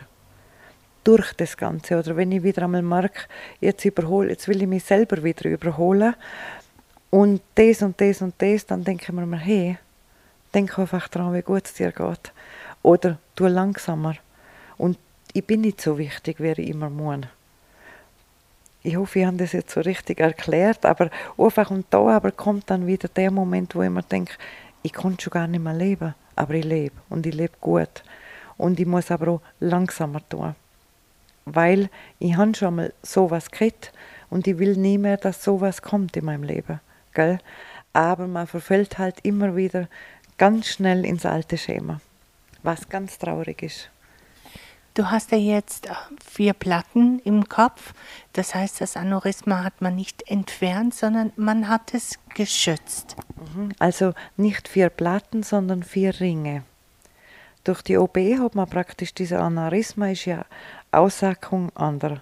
durch 1.02 1.32
das 1.32 1.56
Ganze. 1.56 1.98
Oder 1.98 2.16
wenn 2.16 2.30
ich 2.30 2.44
wieder 2.44 2.62
einmal 2.62 2.82
merke, 2.82 3.22
jetzt 3.60 3.84
überhole, 3.84 4.30
jetzt 4.30 4.46
will 4.46 4.62
ich 4.62 4.68
mich 4.68 4.84
selber 4.84 5.24
wieder 5.24 5.50
überholen 5.50 6.14
und 7.10 7.42
das 7.56 7.82
und 7.82 8.00
das 8.00 8.22
und 8.22 8.34
das, 8.38 8.64
dann 8.64 8.84
denke 8.84 9.06
ich 9.08 9.12
mir, 9.12 9.38
hey, 9.38 9.78
denk 10.54 10.78
einfach 10.78 11.08
daran, 11.08 11.34
wie 11.34 11.42
gut 11.42 11.64
es 11.64 11.74
dir 11.74 11.90
geht. 11.90 12.32
Oder 12.82 13.18
tu 13.34 13.48
langsamer. 13.48 14.14
Und 14.76 14.98
ich 15.32 15.44
bin 15.44 15.62
nicht 15.62 15.80
so 15.80 15.98
wichtig, 15.98 16.38
wie 16.38 16.52
ich 16.52 16.68
immer 16.70 16.90
muss 16.90 17.26
ich 18.82 18.96
hoffe, 18.96 19.20
ich 19.20 19.26
habe 19.26 19.36
das 19.36 19.52
jetzt 19.52 19.72
so 19.72 19.80
richtig 19.80 20.20
erklärt, 20.20 20.86
aber 20.86 21.10
einfach 21.36 21.70
und 21.70 21.86
da 21.90 22.08
aber 22.08 22.30
kommt 22.30 22.70
dann 22.70 22.86
wieder 22.86 23.08
der 23.08 23.30
Moment, 23.30 23.74
wo 23.74 23.82
ich 23.82 23.90
mir 23.90 24.02
denke, 24.02 24.34
ich 24.82 24.92
konnte 24.92 25.24
schon 25.24 25.32
gar 25.32 25.46
nicht 25.46 25.62
mehr 25.62 25.74
leben, 25.74 26.14
aber 26.36 26.54
ich 26.54 26.64
lebe 26.64 26.94
und 27.08 27.26
ich 27.26 27.34
lebe 27.34 27.54
gut. 27.60 28.04
Und 28.56 28.78
ich 28.80 28.86
muss 28.86 29.10
aber 29.10 29.28
auch 29.32 29.40
langsamer 29.60 30.26
tun, 30.28 30.54
weil 31.44 31.90
ich 32.18 32.36
habe 32.36 32.54
schon 32.54 32.76
mal 32.76 32.92
sowas 33.02 33.50
gehabt 33.50 33.92
Und 34.30 34.46
ich 34.46 34.58
will 34.58 34.76
nie 34.76 34.98
mehr, 34.98 35.16
dass 35.16 35.42
sowas 35.42 35.80
kommt 35.82 36.16
in 36.16 36.24
meinem 36.24 36.42
Leben. 36.42 36.80
Gell? 37.14 37.38
Aber 37.92 38.26
man 38.26 38.46
verfällt 38.46 38.98
halt 38.98 39.20
immer 39.22 39.56
wieder 39.56 39.88
ganz 40.36 40.68
schnell 40.68 41.04
ins 41.04 41.24
alte 41.24 41.56
Schema, 41.56 42.00
was 42.62 42.88
ganz 42.88 43.18
traurig 43.18 43.62
ist. 43.62 43.90
Du 44.98 45.12
hast 45.12 45.30
ja 45.30 45.38
jetzt 45.38 45.86
äh, 45.86 45.90
vier 46.28 46.54
Platten 46.54 47.20
im 47.20 47.48
Kopf. 47.48 47.94
Das 48.32 48.56
heißt, 48.56 48.80
das 48.80 48.96
Aneurysma 48.96 49.62
hat 49.62 49.80
man 49.80 49.94
nicht 49.94 50.28
entfernt, 50.28 50.92
sondern 50.92 51.32
man 51.36 51.68
hat 51.68 51.94
es 51.94 52.18
geschützt. 52.34 53.14
Mhm. 53.54 53.68
Also 53.78 54.12
nicht 54.36 54.66
vier 54.66 54.88
Platten, 54.88 55.44
sondern 55.44 55.84
vier 55.84 56.18
Ringe. 56.18 56.64
Durch 57.62 57.82
die 57.82 57.96
OB 57.96 58.16
hat 58.40 58.56
man 58.56 58.68
praktisch 58.68 59.14
diese 59.14 59.38
Aneurysma, 59.38 60.08
ist 60.08 60.24
ja 60.24 60.44
Aussackung 60.90 61.70
an 61.76 62.00
der 62.00 62.20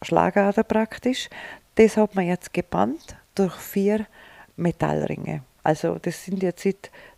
Schlagader 0.00 0.62
praktisch. 0.62 1.28
Das 1.74 1.96
hat 1.96 2.14
man 2.14 2.28
jetzt 2.28 2.52
gebannt 2.52 3.16
durch 3.34 3.56
vier 3.56 4.06
Metallringe. 4.54 5.42
Also 5.64 5.98
das 6.00 6.24
sind 6.24 6.42
jetzt 6.42 6.64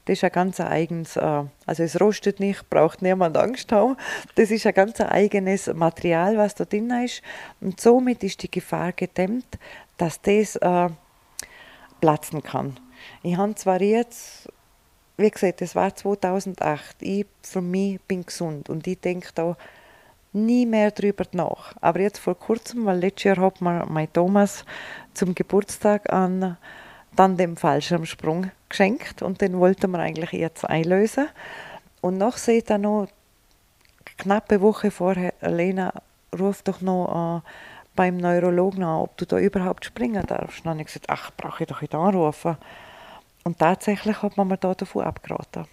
das 0.07 0.19
ist 0.19 0.25
ein 0.25 0.31
ganz 0.31 0.61
eigenes, 0.61 1.17
äh, 1.17 1.43
also 1.67 1.83
es 1.83 2.01
rostet 2.01 2.39
nicht, 2.39 2.71
braucht 2.71 3.03
niemand 3.03 3.37
Angst 3.37 3.73
haben. 3.73 3.97
Das 4.37 4.53
ist 4.53 4.65
ein 4.65 4.73
ganz 4.73 5.01
eigenes 5.01 5.67
Material, 5.67 6.39
was 6.39 6.55
da 6.55 6.65
drin 6.65 6.91
ist. 7.05 7.23
Und 7.61 7.81
somit 7.81 8.23
ist 8.23 8.41
die 8.45 8.51
Gefahr 8.51 8.93
gedämmt, 8.93 9.59
dass 9.99 10.23
das 10.23 10.55
äh, 10.57 10.89
platzen 12.01 12.41
kann. 12.41 12.79
Ich 13.25 13.37
habe 13.37 13.57
zwar 13.57 13.83
jetzt, 13.83 14.49
wie 15.17 15.31
gesagt, 15.31 15.61
das 15.61 15.75
war 15.75 15.95
2008, 15.95 16.97
ich 17.01 17.27
für 17.43 17.61
mich 17.61 18.01
bin 18.03 18.25
gesund 18.25 18.71
und 18.71 18.87
ich 18.87 19.01
denke 19.01 19.31
da 19.35 19.57
nie 20.33 20.67
mehr 20.67 20.93
drüber 20.93 21.25
nach. 21.33 21.75
Aber 21.81 21.99
jetzt 21.99 22.19
vor 22.19 22.39
kurzem, 22.39 22.87
weil 22.87 23.01
letztes 23.01 23.25
Jahr 23.25 23.39
hat 23.39 23.61
mir 23.61 23.85
mein 23.89 24.13
Thomas 24.13 24.65
zum 25.15 25.35
Geburtstag 25.35 26.13
an 26.13 26.57
dann 27.17 27.37
dem 27.37 27.57
Fallschirmsprung 27.57 28.51
geschenkt 28.69 29.23
und 29.23 29.41
den 29.41 29.59
wollten 29.59 29.91
wir 29.91 29.99
eigentlich 29.99 30.33
jetzt 30.33 30.65
einlösen. 30.65 31.29
Und 32.01 32.19
noch 32.19 32.37
seht 32.37 32.71
ihr 32.71 32.79
noch, 32.79 33.09
knappe 34.19 34.61
Woche 34.61 34.91
vorher, 34.91 35.35
Lena, 35.41 35.93
ruf 36.39 36.63
doch 36.63 36.81
noch 36.81 37.43
äh, 37.45 37.49
beim 37.97 38.19
Neurologen 38.19 38.85
an, 38.85 39.01
ob 39.01 39.17
du 39.17 39.27
da 39.27 39.39
überhaupt 39.39 39.85
springen 39.85 40.25
darfst. 40.27 40.65
dann 40.65 40.73
habe 40.73 40.81
ich 40.83 40.87
gesagt, 40.87 41.07
ach, 41.09 41.31
brauche 41.37 41.65
ich 41.65 41.69
doch 41.69 41.81
nicht 41.81 41.95
anrufen. 41.95 42.57
Und 43.45 43.59
tatsächlich 43.59 44.23
hat 44.23 44.37
man 44.37 44.49
mir 44.49 44.59
da 44.59 44.75
davon 44.75 45.05
abgeraten. 45.05 45.67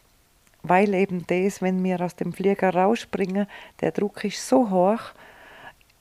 Weil 0.64 0.94
eben 0.94 1.28
das, 1.28 1.62
wenn 1.62 1.84
wir 1.84 2.00
aus 2.02 2.16
dem 2.16 2.32
Flieger 2.32 2.74
rausspringen, 2.74 3.48
der 3.82 3.92
Druck 3.92 4.24
ist 4.24 4.48
so 4.48 4.70
hoch, 4.70 5.02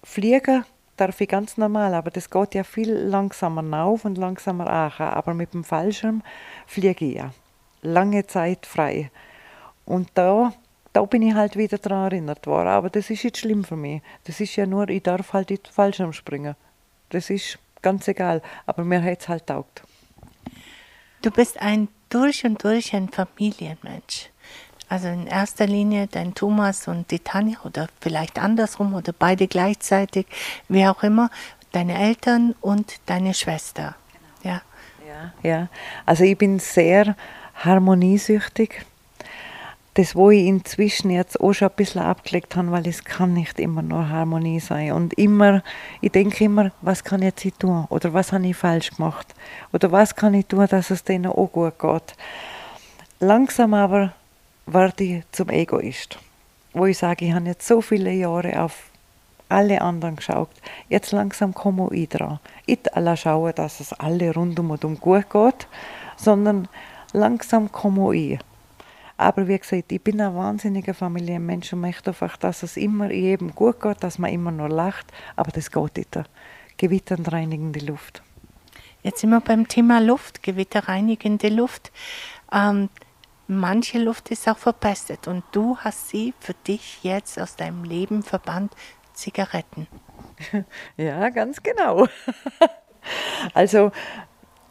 Fliegen 0.04 0.64
darf 1.02 1.20
ich 1.20 1.28
ganz 1.28 1.56
normal, 1.56 1.94
aber 1.94 2.10
das 2.10 2.30
geht 2.30 2.54
ja 2.54 2.62
viel 2.62 2.92
langsamer 2.92 3.84
auf 3.84 4.04
und 4.04 4.16
langsamer 4.16 4.68
an. 4.68 4.92
Aber 4.98 5.34
mit 5.34 5.52
dem 5.52 5.64
Fallschirm 5.64 6.22
fliege 6.66 7.04
ich 7.04 7.16
ja 7.16 7.32
lange 7.82 8.26
Zeit 8.26 8.66
frei. 8.66 9.10
Und 9.84 10.10
da, 10.14 10.52
da 10.92 11.04
bin 11.04 11.22
ich 11.22 11.34
halt 11.34 11.56
wieder 11.56 11.78
daran 11.78 12.12
erinnert 12.12 12.46
worden. 12.46 12.68
Aber 12.68 12.88
das 12.88 13.10
ist 13.10 13.24
nicht 13.24 13.36
schlimm 13.36 13.64
für 13.64 13.76
mich. 13.76 14.00
Das 14.24 14.38
ist 14.38 14.54
ja 14.54 14.64
nur, 14.64 14.88
ich 14.88 15.02
darf 15.02 15.32
halt 15.32 15.50
nicht 15.50 15.66
Fallschirm 15.66 16.12
springen. 16.12 16.54
Das 17.10 17.30
ist 17.30 17.58
ganz 17.82 18.06
egal. 18.06 18.40
Aber 18.66 18.84
mir 18.84 19.02
hat 19.02 19.20
es 19.20 19.28
halt 19.28 19.48
taugt. 19.48 19.82
Du 21.22 21.30
bist 21.30 21.60
ein 21.60 21.88
durch 22.10 22.44
und 22.44 22.62
durch 22.62 22.94
ein 22.94 23.08
Familienmensch. 23.08 24.31
Also 24.92 25.08
in 25.08 25.26
erster 25.26 25.66
Linie 25.66 26.06
dein 26.06 26.34
Thomas 26.34 26.86
und 26.86 27.10
die 27.10 27.18
Tanja 27.18 27.56
oder 27.64 27.86
vielleicht 28.02 28.38
andersrum 28.38 28.92
oder 28.92 29.14
beide 29.18 29.48
gleichzeitig, 29.48 30.26
wie 30.68 30.86
auch 30.86 31.02
immer, 31.02 31.30
deine 31.72 31.98
Eltern 31.98 32.54
und 32.60 33.00
deine 33.06 33.32
Schwester. 33.32 33.94
Genau. 34.12 34.54
Ja. 34.54 34.62
ja. 35.08 35.32
Ja, 35.50 35.68
also 36.04 36.24
ich 36.24 36.36
bin 36.36 36.58
sehr 36.58 37.16
harmoniesüchtig. 37.54 38.84
Das, 39.94 40.14
wo 40.14 40.30
ich 40.30 40.44
inzwischen 40.44 41.10
jetzt 41.10 41.40
auch 41.40 41.54
schon 41.54 41.68
ein 41.68 41.74
bisschen 41.74 42.02
abgelegt 42.02 42.54
habe, 42.54 42.70
weil 42.70 42.86
es 42.86 43.02
kann 43.02 43.32
nicht 43.32 43.60
immer 43.60 43.80
nur 43.80 44.10
Harmonie 44.10 44.60
sein. 44.60 44.92
Und 44.92 45.14
immer, 45.14 45.62
ich 46.02 46.12
denke 46.12 46.44
immer, 46.44 46.70
was 46.82 47.02
kann 47.02 47.22
ich 47.22 47.32
jetzt 47.42 47.60
tun? 47.60 47.86
Oder 47.88 48.12
was 48.12 48.30
habe 48.30 48.46
ich 48.46 48.56
falsch 48.56 48.90
gemacht? 48.90 49.34
Oder 49.72 49.90
was 49.90 50.14
kann 50.14 50.34
ich 50.34 50.44
tun, 50.44 50.66
dass 50.68 50.90
es 50.90 51.02
denen 51.02 51.32
auch 51.32 51.50
gut 51.50 51.78
geht? 51.78 52.14
Langsam 53.20 53.72
aber 53.72 54.12
werde 54.66 55.04
ich 55.04 55.24
zum 55.32 55.48
Egoist. 55.48 56.18
Wo 56.72 56.86
ich 56.86 56.98
sage, 56.98 57.26
ich 57.26 57.32
habe 57.32 57.46
jetzt 57.46 57.66
so 57.66 57.80
viele 57.80 58.12
Jahre 58.12 58.62
auf 58.62 58.90
alle 59.48 59.82
anderen 59.82 60.16
geschaut. 60.16 60.50
Jetzt 60.88 61.12
langsam 61.12 61.52
komme 61.52 61.88
ich 61.92 62.08
dran. 62.08 62.40
Nicht 62.66 62.94
alle 62.96 63.16
schauen, 63.16 63.54
dass 63.54 63.80
es 63.80 63.92
alle 63.92 64.34
rundum 64.34 64.70
und 64.70 64.84
um 64.84 64.98
gut 64.98 65.28
geht, 65.30 65.68
sondern 66.16 66.68
langsam 67.12 67.70
komme 67.70 68.14
ich. 68.16 68.38
Aber 69.18 69.46
wie 69.46 69.58
gesagt, 69.58 69.92
ich 69.92 70.02
bin 70.02 70.20
ein 70.20 70.34
wahnsinniger 70.34 70.94
Familienmensch 70.94 71.72
und 71.72 71.80
möchte 71.80 72.10
einfach, 72.10 72.36
dass 72.36 72.62
es 72.62 72.76
immer 72.76 73.10
jedem 73.12 73.54
gut 73.54 73.80
geht, 73.80 74.02
dass 74.02 74.18
man 74.18 74.32
immer 74.32 74.50
nur 74.50 74.68
lacht. 74.68 75.06
Aber 75.36 75.52
das 75.52 75.70
geht 75.70 75.96
nicht. 75.96 76.18
Gewitternd 76.78 77.30
reinigende 77.30 77.80
Luft. 77.80 78.22
Jetzt 79.02 79.20
sind 79.20 79.30
wir 79.30 79.40
beim 79.40 79.68
Thema 79.68 80.00
Luft, 80.00 80.42
gewitterreinigende 80.42 81.48
Luft. 81.50 81.92
Ähm, 82.52 82.88
manche 83.58 83.98
Luft 83.98 84.30
ist 84.30 84.48
auch 84.48 84.58
verpestet 84.58 85.28
und 85.28 85.44
du 85.52 85.76
hast 85.78 86.08
sie 86.08 86.34
für 86.40 86.54
dich 86.54 87.02
jetzt 87.02 87.38
aus 87.38 87.56
deinem 87.56 87.84
Leben 87.84 88.22
verbannt, 88.22 88.74
Zigaretten. 89.14 89.86
Ja, 90.96 91.28
ganz 91.30 91.62
genau. 91.62 92.06
Also 93.54 93.90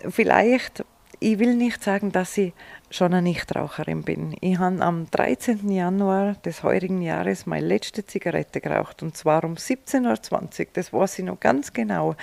vielleicht, 0.08 0.86
ich 1.20 1.38
will 1.38 1.56
nicht 1.56 1.84
sagen, 1.84 2.14
dass 2.14 2.38
ich 2.38 2.54
schon 2.90 3.14
eine 3.14 3.22
Nichtraucherin 3.22 4.04
bin. 4.04 4.38
Ich 4.40 4.58
habe 4.58 4.82
am 4.82 5.12
13. 5.12 5.70
Januar 5.70 6.36
des 6.36 6.64
heurigen 6.64 7.02
Jahres 7.02 7.46
meine 7.46 7.68
letzte 7.68 8.06
Zigarette 8.06 8.62
geraucht 8.62 9.04
und 9.04 9.18
zwar 9.18 9.44
um 9.44 9.56
17.20 9.56 10.60
Uhr, 10.62 10.68
das 10.72 10.94
weiß 10.94 11.20
ich 11.20 11.26
noch 11.26 11.42
ganz 11.42 11.74
genau. 11.74 12.16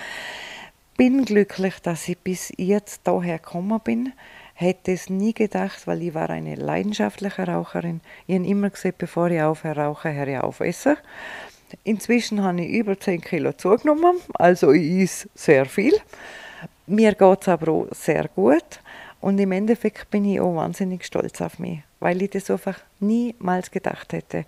Bin 0.97 1.25
glücklich, 1.25 1.79
dass 1.79 2.07
ich 2.07 2.17
bis 2.17 2.51
jetzt 2.57 3.01
daher 3.03 3.37
gekommen 3.37 3.79
bin 3.83 4.13
hätte 4.59 4.91
es 4.91 5.09
nie 5.09 5.33
gedacht, 5.33 5.87
weil 5.87 6.01
ich 6.03 6.13
war 6.13 6.29
eine 6.29 6.55
leidenschaftliche 6.55 7.47
Raucherin. 7.47 8.01
Ich 8.27 8.35
habe 8.35 8.45
immer 8.45 8.69
gesagt, 8.69 8.97
bevor 8.97 9.29
ich 9.31 9.41
aufhöre 9.41 9.85
rauchen, 9.85 10.13
höre 10.13 10.27
ich 10.27 10.37
auf 10.37 10.59
essen. 10.59 10.97
Inzwischen 11.85 12.43
habe 12.43 12.61
ich 12.61 12.71
über 12.71 12.99
10 12.99 13.21
Kilo 13.21 13.53
zugenommen, 13.53 14.17
also 14.33 14.71
ich 14.71 15.03
esse 15.03 15.29
sehr 15.33 15.65
viel. 15.65 15.93
Mir 16.87 17.13
geht 17.13 17.41
es 17.41 17.47
aber 17.47 17.71
auch 17.71 17.87
sehr 17.91 18.27
gut 18.27 18.81
und 19.21 19.39
im 19.39 19.53
Endeffekt 19.53 20.09
bin 20.09 20.25
ich 20.25 20.41
auch 20.41 20.55
wahnsinnig 20.55 21.05
stolz 21.05 21.39
auf 21.39 21.59
mich, 21.59 21.79
weil 22.01 22.21
ich 22.21 22.31
das 22.31 22.51
einfach 22.51 22.79
niemals 22.99 23.71
gedacht 23.71 24.11
hätte. 24.11 24.45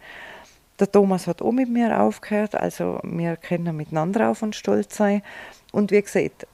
Der 0.80 0.92
Thomas 0.92 1.28
hat 1.28 1.42
auch 1.42 1.52
mit 1.52 1.70
mir 1.70 2.02
aufgehört, 2.02 2.56
also 2.56 3.00
wir 3.04 3.38
können 3.38 3.78
miteinander 3.78 4.30
auf 4.30 4.42
und 4.42 4.56
stolz 4.56 4.98
sein. 4.98 5.22
Und 5.72 5.92
wie 5.92 6.02
gesagt, 6.02 6.48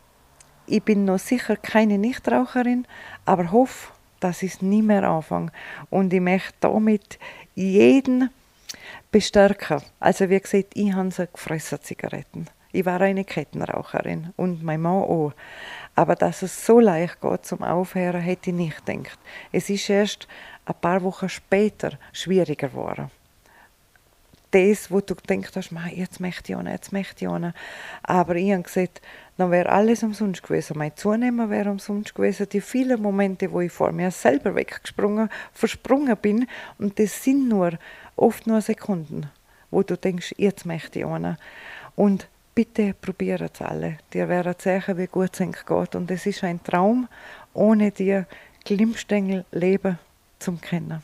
ich 0.68 0.84
bin 0.84 1.06
noch 1.06 1.20
sicher 1.20 1.56
keine 1.56 1.98
Nichtraucherin, 1.98 2.86
aber 3.26 3.52
hoffe, 3.52 3.92
dass 4.20 4.44
ich 4.44 4.56
es 4.56 4.62
nie 4.62 4.82
mehr 4.82 5.04
anfange. 5.04 5.52
Und 5.90 6.14
ich 6.14 6.22
möchte 6.22 6.54
damit 6.62 7.20
jeden 7.56 8.30
bestärken. 9.12 9.82
Also 10.00 10.30
wie 10.30 10.40
gesagt, 10.40 10.76
ich 10.76 10.94
habe 10.94 11.12
so 11.12 11.26
gefressen 11.26 11.82
Zigaretten. 11.82 12.48
Ich 12.72 12.86
war 12.86 13.02
eine 13.02 13.24
Kettenraucherin 13.24 14.34
und 14.36 14.62
mein 14.62 14.82
Mann 14.82 15.04
auch. 15.04 15.34
Aber 15.96 16.16
dass 16.16 16.42
es 16.42 16.66
so 16.66 16.80
leicht 16.80 17.22
geht 17.22 17.46
zum 17.46 17.64
Aufhören, 17.64 18.22
hätte 18.22 18.50
ich 18.50 18.56
nicht 18.56 18.86
gedacht. 18.86 19.18
Es 19.52 19.70
ist 19.70 19.90
erst 19.90 20.28
ein 20.66 20.76
paar 20.80 21.02
Wochen 21.02 21.30
später 21.30 21.98
schwieriger 22.12 22.68
geworden. 22.68 23.10
Das, 24.52 24.92
wo 24.92 25.02
du 25.02 25.16
denkst 25.16 25.52
hast, 25.56 25.72
jetzt 25.94 26.20
möchte 26.20 26.52
ich 26.52 26.58
auch, 26.58 26.64
jetzt 26.64 26.94
möchte 26.94 27.26
ich 27.26 27.30
auch. 27.30 27.52
Aber 28.04 28.36
ich 28.36 28.52
habe 28.52 28.64
gesagt, 28.64 29.02
dann 29.38 29.52
wäre 29.52 29.70
alles 29.70 30.04
umsonst 30.04 30.44
gewesen. 30.44 30.78
Mein 30.78 30.96
Zunehmen 30.96 31.50
wäre 31.50 31.70
umsonst 31.70 32.16
gewesen. 32.16 32.50
Die 32.50 32.62
vielen 32.62 33.02
Momente, 33.02 33.52
wo 33.52 33.62
ich 33.62 33.72
vor 33.72 33.92
mir 33.92 34.12
selber 34.12 34.56
weggesprungen, 34.56 35.30
versprungen 35.54 36.18
bin, 36.18 36.48
und 36.80 37.00
das 37.00 37.24
sind 37.24 37.48
nur 37.48 37.74
oft 38.16 38.48
nur 38.48 38.62
Sekunden, 38.62 39.30
wo 39.70 39.84
du 39.84 39.96
denkst, 39.96 40.34
jetzt 40.38 40.66
möchte 40.66 41.00
ich 41.00 41.06
einen. 41.06 41.38
Und 41.96 42.28
bitte 42.56 42.96
probieren 43.00 43.50
es 43.54 43.62
alle. 43.62 44.00
Dir 44.14 44.28
werden 44.28 44.56
sehen, 44.58 44.98
wie 44.98 45.08
gut 45.08 45.40
es 45.40 45.66
geht. 45.66 45.96
Und 45.96 46.10
es 46.10 46.26
ist 46.26 46.44
ein 46.44 46.64
Traum, 46.64 47.08
ohne 47.54 47.92
dir 47.92 48.26
Glimmstängel 48.66 49.46
Leben 49.52 50.00
zu 50.40 50.54
kennen. 50.54 51.04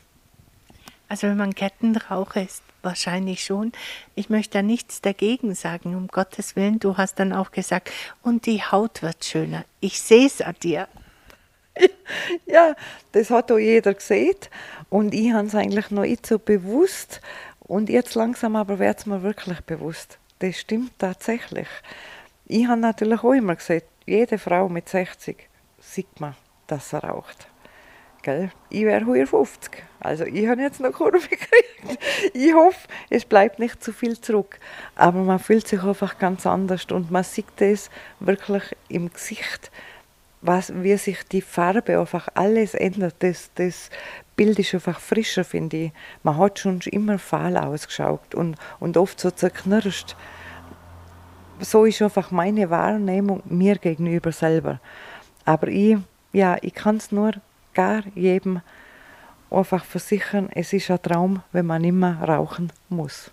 Also 1.09 1.27
wenn 1.27 1.37
man 1.37 1.53
Kettenraucher 1.55 2.43
ist, 2.43 2.63
wahrscheinlich 2.83 3.43
schon. 3.43 3.71
Ich 4.15 4.29
möchte 4.29 4.59
da 4.59 4.61
nichts 4.61 5.01
dagegen 5.01 5.55
sagen, 5.55 5.95
um 5.95 6.07
Gottes 6.07 6.55
Willen. 6.55 6.79
Du 6.79 6.97
hast 6.97 7.19
dann 7.19 7.33
auch 7.33 7.51
gesagt, 7.51 7.91
und 8.21 8.45
die 8.45 8.61
Haut 8.61 9.01
wird 9.01 9.23
schöner. 9.25 9.65
Ich 9.79 10.01
sehe 10.01 10.27
es 10.27 10.41
an 10.41 10.55
dir. 10.61 10.87
Ja, 12.45 12.75
das 13.13 13.31
hat 13.31 13.51
auch 13.51 13.57
jeder 13.57 13.95
gesehen. 13.95 14.35
Und 14.89 15.13
ich 15.13 15.31
habe 15.31 15.47
es 15.47 15.55
eigentlich 15.55 15.89
noch 15.89 16.03
nicht 16.03 16.25
so 16.25 16.37
bewusst. 16.37 17.19
Und 17.61 17.89
jetzt 17.89 18.13
langsam 18.13 18.55
aber 18.55 18.77
wird 18.77 18.99
es 18.99 19.05
mir 19.07 19.23
wirklich 19.23 19.61
bewusst. 19.61 20.19
Das 20.39 20.59
stimmt 20.59 20.91
tatsächlich. 20.99 21.67
ich 22.45 22.67
habe 22.67 22.79
natürlich 22.79 23.23
auch 23.23 23.31
immer 23.31 23.55
gesagt, 23.55 23.87
jede 24.05 24.37
Frau 24.37 24.69
mit 24.69 24.89
60 24.89 25.49
sieht 25.79 26.19
man, 26.19 26.35
dass 26.67 26.89
sie 26.89 27.01
raucht. 27.01 27.47
Gell? 28.23 28.51
Ich 28.69 28.85
wäre 28.85 29.25
50. 29.25 29.83
Also 29.99 30.23
ich 30.23 30.47
habe 30.47 30.61
jetzt 30.61 30.79
noch 30.79 30.93
Kurve 30.93 31.19
gekriegt. 31.29 31.99
Ich 32.33 32.53
hoffe, 32.53 32.87
es 33.09 33.25
bleibt 33.25 33.59
nicht 33.59 33.83
zu 33.83 33.91
viel 33.91 34.19
zurück. 34.19 34.59
Aber 34.95 35.19
man 35.19 35.39
fühlt 35.39 35.67
sich 35.67 35.83
einfach 35.83 36.17
ganz 36.17 36.47
anders 36.47 36.85
und 36.85 37.11
man 37.11 37.25
sieht 37.25 37.59
es 37.59 37.89
wirklich 38.21 38.63
im 38.87 39.11
Gesicht, 39.11 39.71
was, 40.41 40.73
wie 40.83 40.95
sich 40.95 41.23
die 41.23 41.41
Farbe 41.41 41.99
einfach 41.99 42.29
alles 42.33 42.75
ändert. 42.75 43.15
Das, 43.19 43.51
das 43.55 43.89
Bild 44.37 44.57
ist 44.57 44.73
einfach 44.73 45.01
frischer, 45.01 45.43
finde 45.43 45.77
ich. 45.77 45.91
Man 46.23 46.37
hat 46.37 46.59
schon 46.59 46.79
immer 46.91 47.19
fahl 47.19 47.57
ausgeschaut 47.57 48.35
und, 48.35 48.55
und 48.79 48.95
oft 48.95 49.19
so 49.19 49.31
zerknirscht. 49.31 50.15
So 51.59 51.83
ist 51.83 52.01
einfach 52.01 52.31
meine 52.31 52.69
Wahrnehmung 52.69 53.43
mir 53.45 53.77
gegenüber 53.77 54.31
selber. 54.31 54.79
Aber 55.43 55.67
ich, 55.67 55.97
ja, 56.31 56.55
ich 56.61 56.73
kann 56.73 56.97
es 56.97 57.11
nur 57.11 57.33
gar 57.73 58.03
jedem 58.15 58.61
einfach 59.53 59.85
versichern, 59.85 60.49
es 60.53 60.73
ist 60.73 60.89
ein 60.89 61.01
Traum, 61.01 61.43
wenn 61.51 61.65
man 61.65 61.83
immer 61.83 62.21
rauchen 62.23 62.71
muss. 62.89 63.31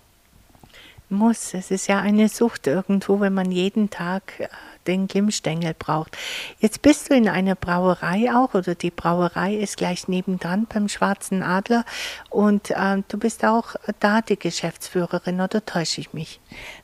Muss. 1.09 1.53
Es 1.53 1.71
ist 1.71 1.87
ja 1.87 1.99
eine 1.99 2.29
Sucht 2.29 2.67
irgendwo, 2.67 3.19
wenn 3.19 3.33
man 3.33 3.51
jeden 3.51 3.89
Tag 3.89 4.39
äh, 4.39 4.47
den 4.87 5.07
Glimmstängel 5.07 5.73
braucht. 5.77 6.17
Jetzt 6.59 6.81
bist 6.81 7.09
du 7.09 7.15
in 7.15 7.27
einer 7.27 7.55
Brauerei 7.55 8.33
auch 8.33 8.53
oder 8.53 8.75
die 8.75 8.91
Brauerei 8.91 9.55
ist 9.55 9.77
gleich 9.77 10.07
nebendran 10.07 10.67
beim 10.67 10.87
Schwarzen 10.87 11.43
Adler 11.43 11.85
und 12.29 12.71
äh, 12.71 13.03
du 13.09 13.17
bist 13.17 13.43
auch 13.43 13.75
da 13.99 14.21
die 14.21 14.39
Geschäftsführerin 14.39 15.41
oder 15.41 15.65
täusche 15.65 15.99
ich 15.99 16.13
mich? 16.13 16.39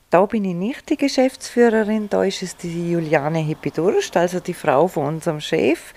Da 0.10 0.26
bin 0.26 0.46
ich 0.46 0.56
nicht 0.56 0.89
die 0.89 0.96
Geschäftsführerin, 0.96 2.08
da 2.08 2.24
ist 2.24 2.41
es 2.41 2.56
die 2.56 2.91
Juliane 2.91 3.39
Hippidurst, 3.39 4.15
also 4.15 4.39
die 4.39 4.54
Frau 4.54 4.88
von 4.88 5.15
unserem 5.15 5.41
Chef. 5.41 5.93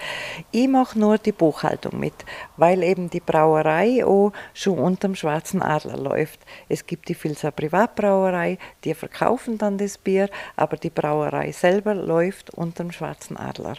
Ich 0.50 0.66
mache 0.66 0.98
nur 0.98 1.16
die 1.16 1.30
Buchhaltung 1.30 2.00
mit, 2.00 2.14
weil 2.56 2.82
eben 2.82 3.08
die 3.08 3.20
Brauerei 3.20 4.04
auch 4.04 4.32
schon 4.52 4.80
unter 4.80 5.06
dem 5.06 5.14
Schwarzen 5.14 5.62
Adler 5.62 5.96
läuft. 5.96 6.40
Es 6.68 6.84
gibt 6.86 7.08
die 7.08 7.14
Filzer 7.14 7.52
Privatbrauerei, 7.52 8.58
die 8.82 8.94
verkaufen 8.94 9.58
dann 9.58 9.78
das 9.78 9.96
Bier, 9.96 10.28
aber 10.56 10.76
die 10.76 10.90
Brauerei 10.90 11.52
selber 11.52 11.94
läuft 11.94 12.50
unter 12.50 12.82
dem 12.82 12.90
Schwarzen 12.90 13.36
Adler. 13.36 13.76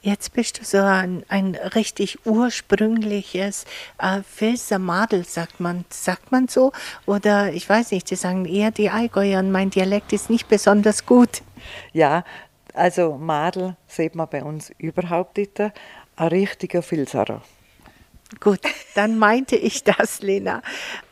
Jetzt 0.00 0.32
bist 0.32 0.60
du 0.60 0.64
so 0.64 0.78
ein, 0.78 1.24
ein 1.28 1.56
richtig 1.56 2.24
ursprüngliches 2.24 3.64
äh, 3.98 4.22
Filzer 4.22 4.78
Madel, 4.78 5.24
sagt 5.24 5.58
man. 5.58 5.84
Sagt 5.90 6.30
man 6.30 6.46
so? 6.46 6.72
Oder 7.04 7.52
ich 7.52 7.68
weiß 7.68 7.90
nicht, 7.90 8.08
die 8.10 8.16
sagen 8.16 8.44
eher 8.44 8.70
die 8.70 8.90
Allgäuer 8.90 9.40
und 9.40 9.50
mein 9.50 9.70
Dialekt 9.70 10.12
ist 10.12 10.30
nicht 10.30 10.48
besonders 10.48 11.04
gut. 11.04 11.42
Ja, 11.92 12.24
also 12.74 13.18
Madel 13.18 13.76
sieht 13.88 14.14
man 14.14 14.28
bei 14.28 14.44
uns 14.44 14.70
überhaupt 14.78 15.36
nicht. 15.36 15.58
Ein 15.58 15.72
richtiger 16.28 16.82
Filzerer. 16.82 17.42
Gut, 18.40 18.60
dann 18.94 19.18
meinte 19.18 19.56
ich 19.56 19.82
das, 19.84 20.20
Lena. 20.20 20.62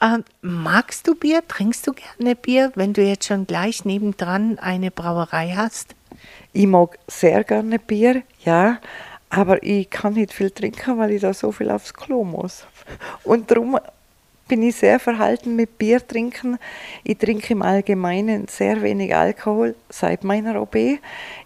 Ähm, 0.00 0.22
magst 0.42 1.08
du 1.08 1.14
Bier? 1.14 1.42
Trinkst 1.48 1.86
du 1.86 1.92
gerne 1.92 2.36
Bier, 2.36 2.72
wenn 2.76 2.92
du 2.92 3.02
jetzt 3.02 3.26
schon 3.26 3.46
gleich 3.46 3.84
nebendran 3.84 4.58
eine 4.58 4.90
Brauerei 4.90 5.54
hast? 5.56 5.94
Ich 6.58 6.66
mag 6.66 6.98
sehr 7.06 7.44
gerne 7.44 7.78
Bier, 7.78 8.22
ja, 8.42 8.78
aber 9.28 9.62
ich 9.62 9.90
kann 9.90 10.14
nicht 10.14 10.32
viel 10.32 10.50
trinken, 10.50 10.96
weil 10.96 11.10
ich 11.10 11.20
da 11.20 11.34
so 11.34 11.52
viel 11.52 11.70
aufs 11.70 11.92
Klo 11.92 12.24
muss. 12.24 12.66
Und 13.24 13.50
darum 13.50 13.78
bin 14.48 14.62
ich 14.62 14.76
sehr 14.76 14.98
verhalten 14.98 15.54
mit 15.54 15.76
Bier 15.76 16.00
trinken. 16.06 16.56
Ich 17.04 17.18
trinke 17.18 17.52
im 17.52 17.60
Allgemeinen 17.60 18.48
sehr 18.48 18.80
wenig 18.80 19.14
Alkohol 19.14 19.74
seit 19.90 20.24
meiner 20.24 20.58
OB. 20.62 20.98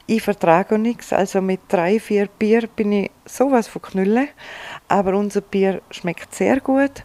Ich 0.07 0.23
vertrage 0.23 0.79
nichts, 0.79 1.12
also 1.12 1.42
mit 1.42 1.59
drei, 1.66 1.99
vier 1.99 2.29
Bier 2.29 2.68
bin 2.68 2.92
ich 2.92 3.11
sowas 3.25 3.66
von 3.66 3.83
Knülle. 3.83 4.29
Aber 4.87 5.16
unser 5.16 5.40
Bier 5.40 5.83
schmeckt 5.90 6.37
sehr 6.37 6.61
gut 6.61 7.03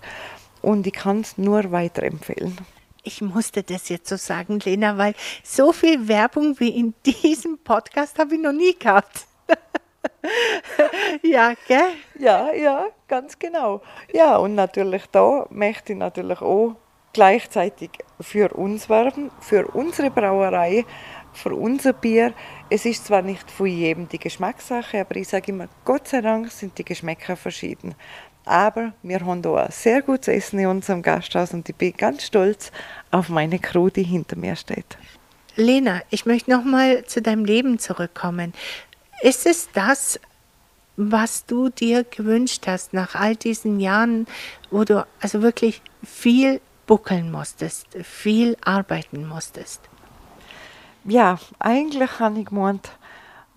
und 0.62 0.86
ich 0.86 0.94
kann 0.94 1.22
es 1.22 1.40
nur 1.40 1.72
weiterempfehlen. 1.72 2.56
Ich 3.08 3.22
musste 3.22 3.62
das 3.62 3.88
jetzt 3.90 4.10
so 4.10 4.18
sagen, 4.18 4.60
Lena, 4.60 4.98
weil 4.98 5.14
so 5.44 5.72
viel 5.72 6.08
Werbung 6.08 6.60
wie 6.60 6.70
in 6.70 6.96
diesem 7.06 7.60
Podcast 7.60 8.18
habe 8.18 8.34
ich 8.34 8.42
noch 8.42 8.52
nie 8.52 8.74
gehabt. 8.78 9.28
ja, 11.22 11.54
gell? 11.68 11.92
Ja, 12.18 12.52
ja, 12.52 12.88
ganz 13.08 13.38
genau. 13.38 13.84
Ja, 14.12 14.38
und 14.38 14.56
natürlich 14.56 15.04
da 15.12 15.46
möchte 15.52 15.94
ich 15.94 16.00
natürlich 16.00 16.42
auch 16.42 16.78
gleichzeitig 17.14 17.92
für 18.20 18.52
uns 18.56 18.90
werben, 18.90 19.30
für 19.40 19.68
unsere 19.68 20.10
Brauerei, 20.10 20.84
für 21.32 21.54
unser 21.54 21.94
Bier. 21.94 22.34
Es 22.72 22.86
ist 22.86 23.06
zwar 23.06 23.22
nicht 23.22 23.52
von 23.52 23.68
jedem 23.68 24.10
die 24.10 24.18
Geschmackssache, 24.18 25.02
aber 25.02 25.16
ich 25.18 25.28
sage 25.28 25.52
immer, 25.52 25.68
Gott 25.86 26.08
sei 26.08 26.22
Dank 26.22 26.52
sind 26.52 26.76
die 26.80 26.86
Geschmäcker 26.86 27.36
verschieden. 27.36 27.94
Aber 28.46 28.94
wir 29.02 29.20
haben 29.20 29.42
hier 29.42 29.58
ein 29.58 29.72
sehr 29.72 30.02
gutes 30.04 30.28
Essen 30.28 30.60
in 30.60 30.68
unserem 30.68 31.02
Gasthaus 31.02 31.54
und 31.54 31.68
ich 31.68 31.76
bin 31.76 31.94
ganz 31.94 32.24
stolz 32.24 32.72
auf 33.12 33.30
meine 33.30 33.60
Crew, 33.60 33.90
die 33.90 34.04
hinter 34.04 34.38
mir 34.38 34.56
steht. 34.56 34.98
Lena, 35.56 36.02
ich 36.10 36.26
möchte 36.26 36.52
nochmal 36.52 37.06
zu 37.06 37.22
deinem 37.22 37.46
Leben 37.46 37.80
zurückkommen. 37.80 38.54
Ist 39.22 39.46
es 39.46 39.70
das, 39.74 40.20
was 40.98 41.46
du 41.46 41.70
dir 41.70 42.04
gewünscht 42.04 42.68
hast 42.68 42.94
nach 42.94 43.16
all 43.16 43.36
diesen 43.36 43.80
Jahren, 43.80 44.28
wo 44.70 44.84
du 44.84 45.06
also 45.22 45.42
wirklich 45.42 45.82
viel 46.04 46.62
buckeln 46.86 47.32
musstest, 47.32 47.88
viel 48.04 48.58
arbeiten 48.64 49.28
musstest? 49.28 49.82
Ja, 51.04 51.40
eigentlich 51.60 52.20
habe 52.20 52.40
ich 52.40 52.46
gemeint, 52.46 52.92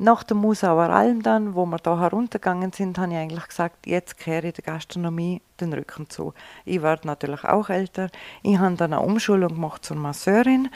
nach 0.00 0.22
der 0.22 0.36
Musauer 0.36 0.90
Alm 0.90 1.22
dann, 1.22 1.56
wo 1.56 1.66
wir 1.66 1.78
da 1.78 1.98
heruntergegangen 1.98 2.72
sind, 2.72 2.98
habe 2.98 3.12
ich 3.12 3.18
eigentlich 3.18 3.48
gesagt, 3.48 3.86
jetzt 3.86 4.16
kehre 4.16 4.48
ich 4.48 4.54
der 4.54 4.64
Gastronomie 4.64 5.42
den 5.60 5.72
Rücken 5.72 6.08
zu. 6.08 6.34
Ich 6.64 6.82
werde 6.82 7.08
natürlich 7.08 7.42
auch 7.44 7.68
älter. 7.68 8.08
Ich 8.44 8.58
habe 8.58 8.76
dann 8.76 8.92
eine 8.92 9.02
Umschulung 9.02 9.54
gemacht 9.54 9.84
zur 9.84 9.96
Masseurin, 9.96 10.68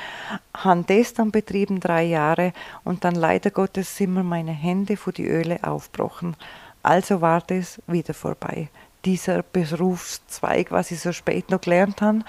habe 0.54 0.84
das 0.88 1.14
dann 1.14 1.30
betrieben 1.30 1.78
drei 1.78 2.02
Jahre 2.02 2.52
und 2.82 3.04
dann 3.04 3.14
leider 3.14 3.50
Gottes 3.50 3.96
sind 3.96 4.14
mir 4.14 4.24
meine 4.24 4.52
Hände 4.52 4.96
von 4.96 5.14
die 5.14 5.28
Öle 5.28 5.60
aufgebrochen. 5.62 6.36
Also 6.82 7.20
war 7.20 7.42
das 7.46 7.80
wieder 7.86 8.14
vorbei. 8.14 8.70
Dieser 9.04 9.44
Berufszweig, 9.44 10.72
was 10.72 10.90
ich 10.90 11.00
so 11.00 11.12
spät 11.12 11.48
noch 11.50 11.60
gelernt 11.60 12.02
habe. 12.02 12.20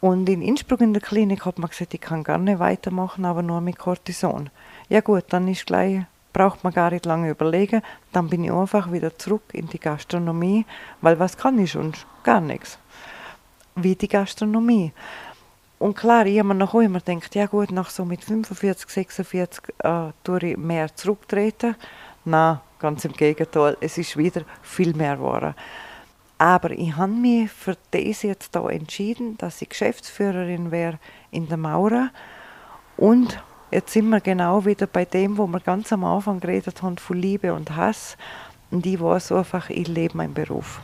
Und 0.00 0.28
in 0.28 0.42
Innsbruck 0.42 0.82
in 0.82 0.92
der 0.92 1.02
Klinik 1.02 1.44
hat 1.46 1.58
man 1.58 1.70
gesagt, 1.70 1.94
ich 1.94 2.00
kann 2.00 2.22
nicht 2.44 2.58
weitermachen, 2.60 3.24
aber 3.24 3.42
nur 3.42 3.60
mit 3.60 3.78
Cortison. 3.78 4.50
Ja 4.88 5.00
gut, 5.00 5.24
dann 5.30 5.48
ist 5.48 5.66
gleich, 5.66 6.02
braucht 6.32 6.62
man 6.62 6.72
gar 6.72 6.90
nicht 6.90 7.06
lange 7.06 7.30
überlegen. 7.30 7.82
Dann 8.12 8.28
bin 8.28 8.44
ich 8.44 8.52
einfach 8.52 8.92
wieder 8.92 9.18
zurück 9.18 9.42
in 9.52 9.68
die 9.68 9.80
Gastronomie, 9.80 10.64
weil 11.00 11.18
was 11.18 11.36
kann 11.36 11.58
ich 11.58 11.72
schon? 11.72 11.92
Gar 12.22 12.40
nichts. 12.40 12.78
Wie 13.74 13.96
die 13.96 14.08
Gastronomie. 14.08 14.92
Und 15.78 15.96
klar, 15.96 16.24
ich 16.26 16.38
habe 16.38 16.48
mir 16.48 16.54
noch 16.54 16.74
immer 16.74 17.00
gedacht, 17.00 17.34
ja 17.34 17.46
gut, 17.46 17.70
nach 17.70 17.90
so 17.90 18.04
mit 18.04 18.24
45, 18.24 18.88
46 18.88 19.62
äh, 19.78 20.12
tue 20.24 20.38
ich 20.42 20.56
mehr 20.56 20.94
zurücktreten. 20.94 21.74
Nein, 22.24 22.60
ganz 22.78 23.04
im 23.04 23.12
Gegenteil, 23.12 23.76
es 23.80 23.98
ist 23.98 24.16
wieder 24.16 24.42
viel 24.62 24.94
mehr 24.94 25.16
geworden. 25.16 25.54
Aber 26.38 26.70
ich 26.70 26.96
habe 26.96 27.12
mich 27.12 27.50
für 27.50 27.76
das 27.90 28.22
jetzt 28.22 28.54
da 28.54 28.68
entschieden, 28.68 29.36
dass 29.38 29.60
ich 29.62 29.68
Geschäftsführerin 29.68 30.70
wäre 30.70 30.98
in 31.30 31.48
der 31.48 31.56
Maurer 31.56 32.10
und 32.96 33.42
Jetzt 33.72 33.92
sind 33.92 34.08
wir 34.10 34.20
genau 34.20 34.64
wieder 34.64 34.86
bei 34.86 35.04
dem, 35.04 35.36
wo 35.38 35.46
wir 35.48 35.58
ganz 35.58 35.92
am 35.92 36.04
Anfang 36.04 36.38
geredet 36.38 36.82
haben, 36.82 36.98
von 36.98 37.16
Liebe 37.16 37.52
und 37.52 37.74
Hass. 37.74 38.16
Und 38.70 38.86
ich 38.86 39.00
weiß 39.00 39.32
einfach, 39.32 39.70
ich 39.70 39.88
lebe 39.88 40.16
meinen 40.16 40.34
Beruf. 40.34 40.80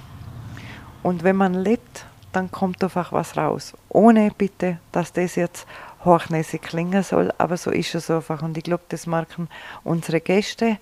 Und 1.05 1.23
wenn 1.23 1.37
man 1.37 1.55
lebt, 1.55 2.07
dann 2.33 2.51
kommt 2.51 2.83
einfach 2.83 3.13
was 3.13 3.37
raus. 3.37 3.75
Ohne 3.89 4.33
bitte, 4.37 4.79
dass 4.91 5.13
das 5.13 5.37
jetzt 5.37 5.67
hochnäsig 6.05 6.63
klingen 6.63 7.05
soll, 7.05 7.33
aber 7.39 7.57
so 7.57 7.71
ist 7.71 7.95
es 7.95 8.11
einfach. 8.11 8.43
Und 8.43 8.57
ich 8.57 8.65
glaube, 8.65 8.83
das 8.89 9.07
merken 9.07 9.49
unsere 9.85 10.21
Gäste 10.21 10.79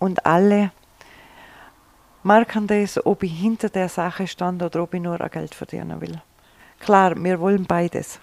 und 0.00 0.26
alle 0.26 0.72
merken 2.24 2.66
das, 2.66 3.04
ob 3.06 3.22
ich 3.22 3.38
hinter 3.38 3.68
der 3.68 3.88
Sache 3.88 4.26
stand 4.26 4.64
oder 4.64 4.82
ob 4.82 4.94
ich 4.94 5.00
nur 5.00 5.18
Geld 5.18 5.54
verdienen 5.54 6.00
will. 6.00 6.20
Klar, 6.80 7.14
wir 7.16 7.38
wollen 7.38 7.66
beides 7.66 8.18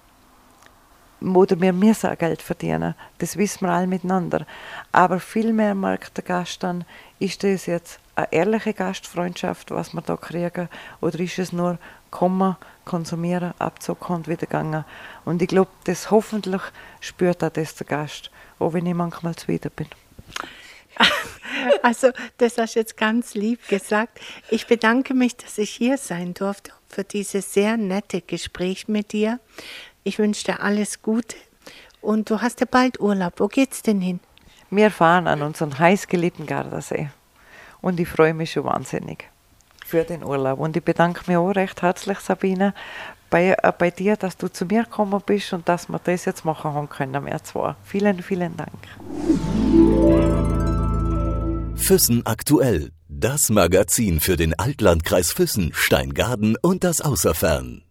oder 1.23 1.59
wir 1.59 1.73
müssen 1.73 2.09
auch 2.09 2.17
Geld 2.17 2.41
verdienen. 2.41 2.95
Das 3.19 3.37
wissen 3.37 3.65
wir 3.65 3.73
alle 3.73 3.87
miteinander. 3.87 4.45
Aber 4.91 5.19
viel 5.19 5.53
mehr 5.53 5.75
merkt 5.75 6.17
der 6.17 6.23
Gast 6.23 6.63
dann, 6.63 6.85
ist 7.19 7.43
das 7.43 7.65
jetzt 7.65 7.99
eine 8.15 8.31
ehrliche 8.31 8.73
Gastfreundschaft, 8.73 9.71
was 9.71 9.93
wir 9.93 10.01
da 10.01 10.17
kriegen, 10.17 10.69
oder 11.01 11.19
ist 11.19 11.39
es 11.39 11.53
nur 11.53 11.79
kommen, 12.11 12.55
konsumieren, 12.85 13.53
abzocken 13.59 14.15
und 14.15 14.27
wieder 14.27 14.45
gehen. 14.45 14.85
Und 15.25 15.41
ich 15.41 15.47
glaube, 15.47 15.71
das 15.85 16.11
hoffentlich 16.11 16.61
spürt 16.99 17.43
auch 17.43 17.49
das 17.49 17.75
der 17.75 17.87
Gast, 17.87 18.29
auch 18.59 18.73
wenn 18.73 18.85
ich 18.85 18.93
manchmal 18.93 19.35
zuwider 19.35 19.69
bin. 19.69 19.87
Also, 21.81 22.09
das 22.37 22.57
hast 22.57 22.75
du 22.75 22.79
jetzt 22.79 22.97
ganz 22.97 23.35
lieb 23.35 23.67
gesagt. 23.67 24.19
Ich 24.49 24.67
bedanke 24.67 25.13
mich, 25.13 25.37
dass 25.37 25.57
ich 25.57 25.69
hier 25.69 25.97
sein 25.97 26.33
durfte 26.33 26.71
für 26.89 27.03
dieses 27.03 27.53
sehr 27.53 27.77
nette 27.77 28.21
Gespräch 28.21 28.87
mit 28.87 29.13
dir. 29.13 29.39
Ich 30.03 30.19
wünsche 30.19 30.45
dir 30.45 30.61
alles 30.61 31.01
Gute 31.01 31.35
Und 32.01 32.29
du 32.29 32.41
hast 32.41 32.59
ja 32.59 32.67
bald 32.69 32.99
Urlaub. 32.99 33.33
Wo 33.37 33.47
geht's 33.47 33.81
denn 33.81 34.01
hin? 34.01 34.19
Wir 34.69 34.91
fahren 34.91 35.27
an 35.27 35.41
unseren 35.41 35.77
heißgeliebten 35.79 36.45
Gardasee. 36.45 37.09
Und 37.81 37.99
ich 37.99 38.07
freue 38.09 38.33
mich 38.33 38.51
schon 38.51 38.65
wahnsinnig 38.65 39.29
für 39.85 40.03
den 40.03 40.23
Urlaub. 40.23 40.59
Und 40.59 40.75
ich 40.75 40.83
bedanke 40.83 41.21
mich 41.27 41.37
auch 41.37 41.51
recht 41.51 41.81
herzlich, 41.81 42.19
Sabine, 42.19 42.73
bei, 43.29 43.55
äh, 43.61 43.71
bei 43.77 43.91
dir, 43.91 44.17
dass 44.17 44.37
du 44.37 44.47
zu 44.47 44.65
mir 44.65 44.83
gekommen 44.83 45.21
bist 45.25 45.53
und 45.53 45.69
dass 45.69 45.87
wir 45.87 45.99
das 46.03 46.25
jetzt 46.25 46.45
machen 46.45 46.73
haben 46.73 46.89
können, 46.89 47.25
wir 47.25 47.43
zwei. 47.43 47.75
Vielen, 47.83 48.21
vielen 48.21 48.57
Dank. 48.57 48.81
Füssen 51.75 52.25
aktuell. 52.25 52.91
Das 53.07 53.49
Magazin 53.49 54.19
für 54.19 54.35
den 54.35 54.57
Altlandkreis 54.57 55.31
Füssen, 55.31 55.71
Steingaden 55.73 56.57
und 56.61 56.83
das 56.83 56.99
Außerfern. 57.01 57.83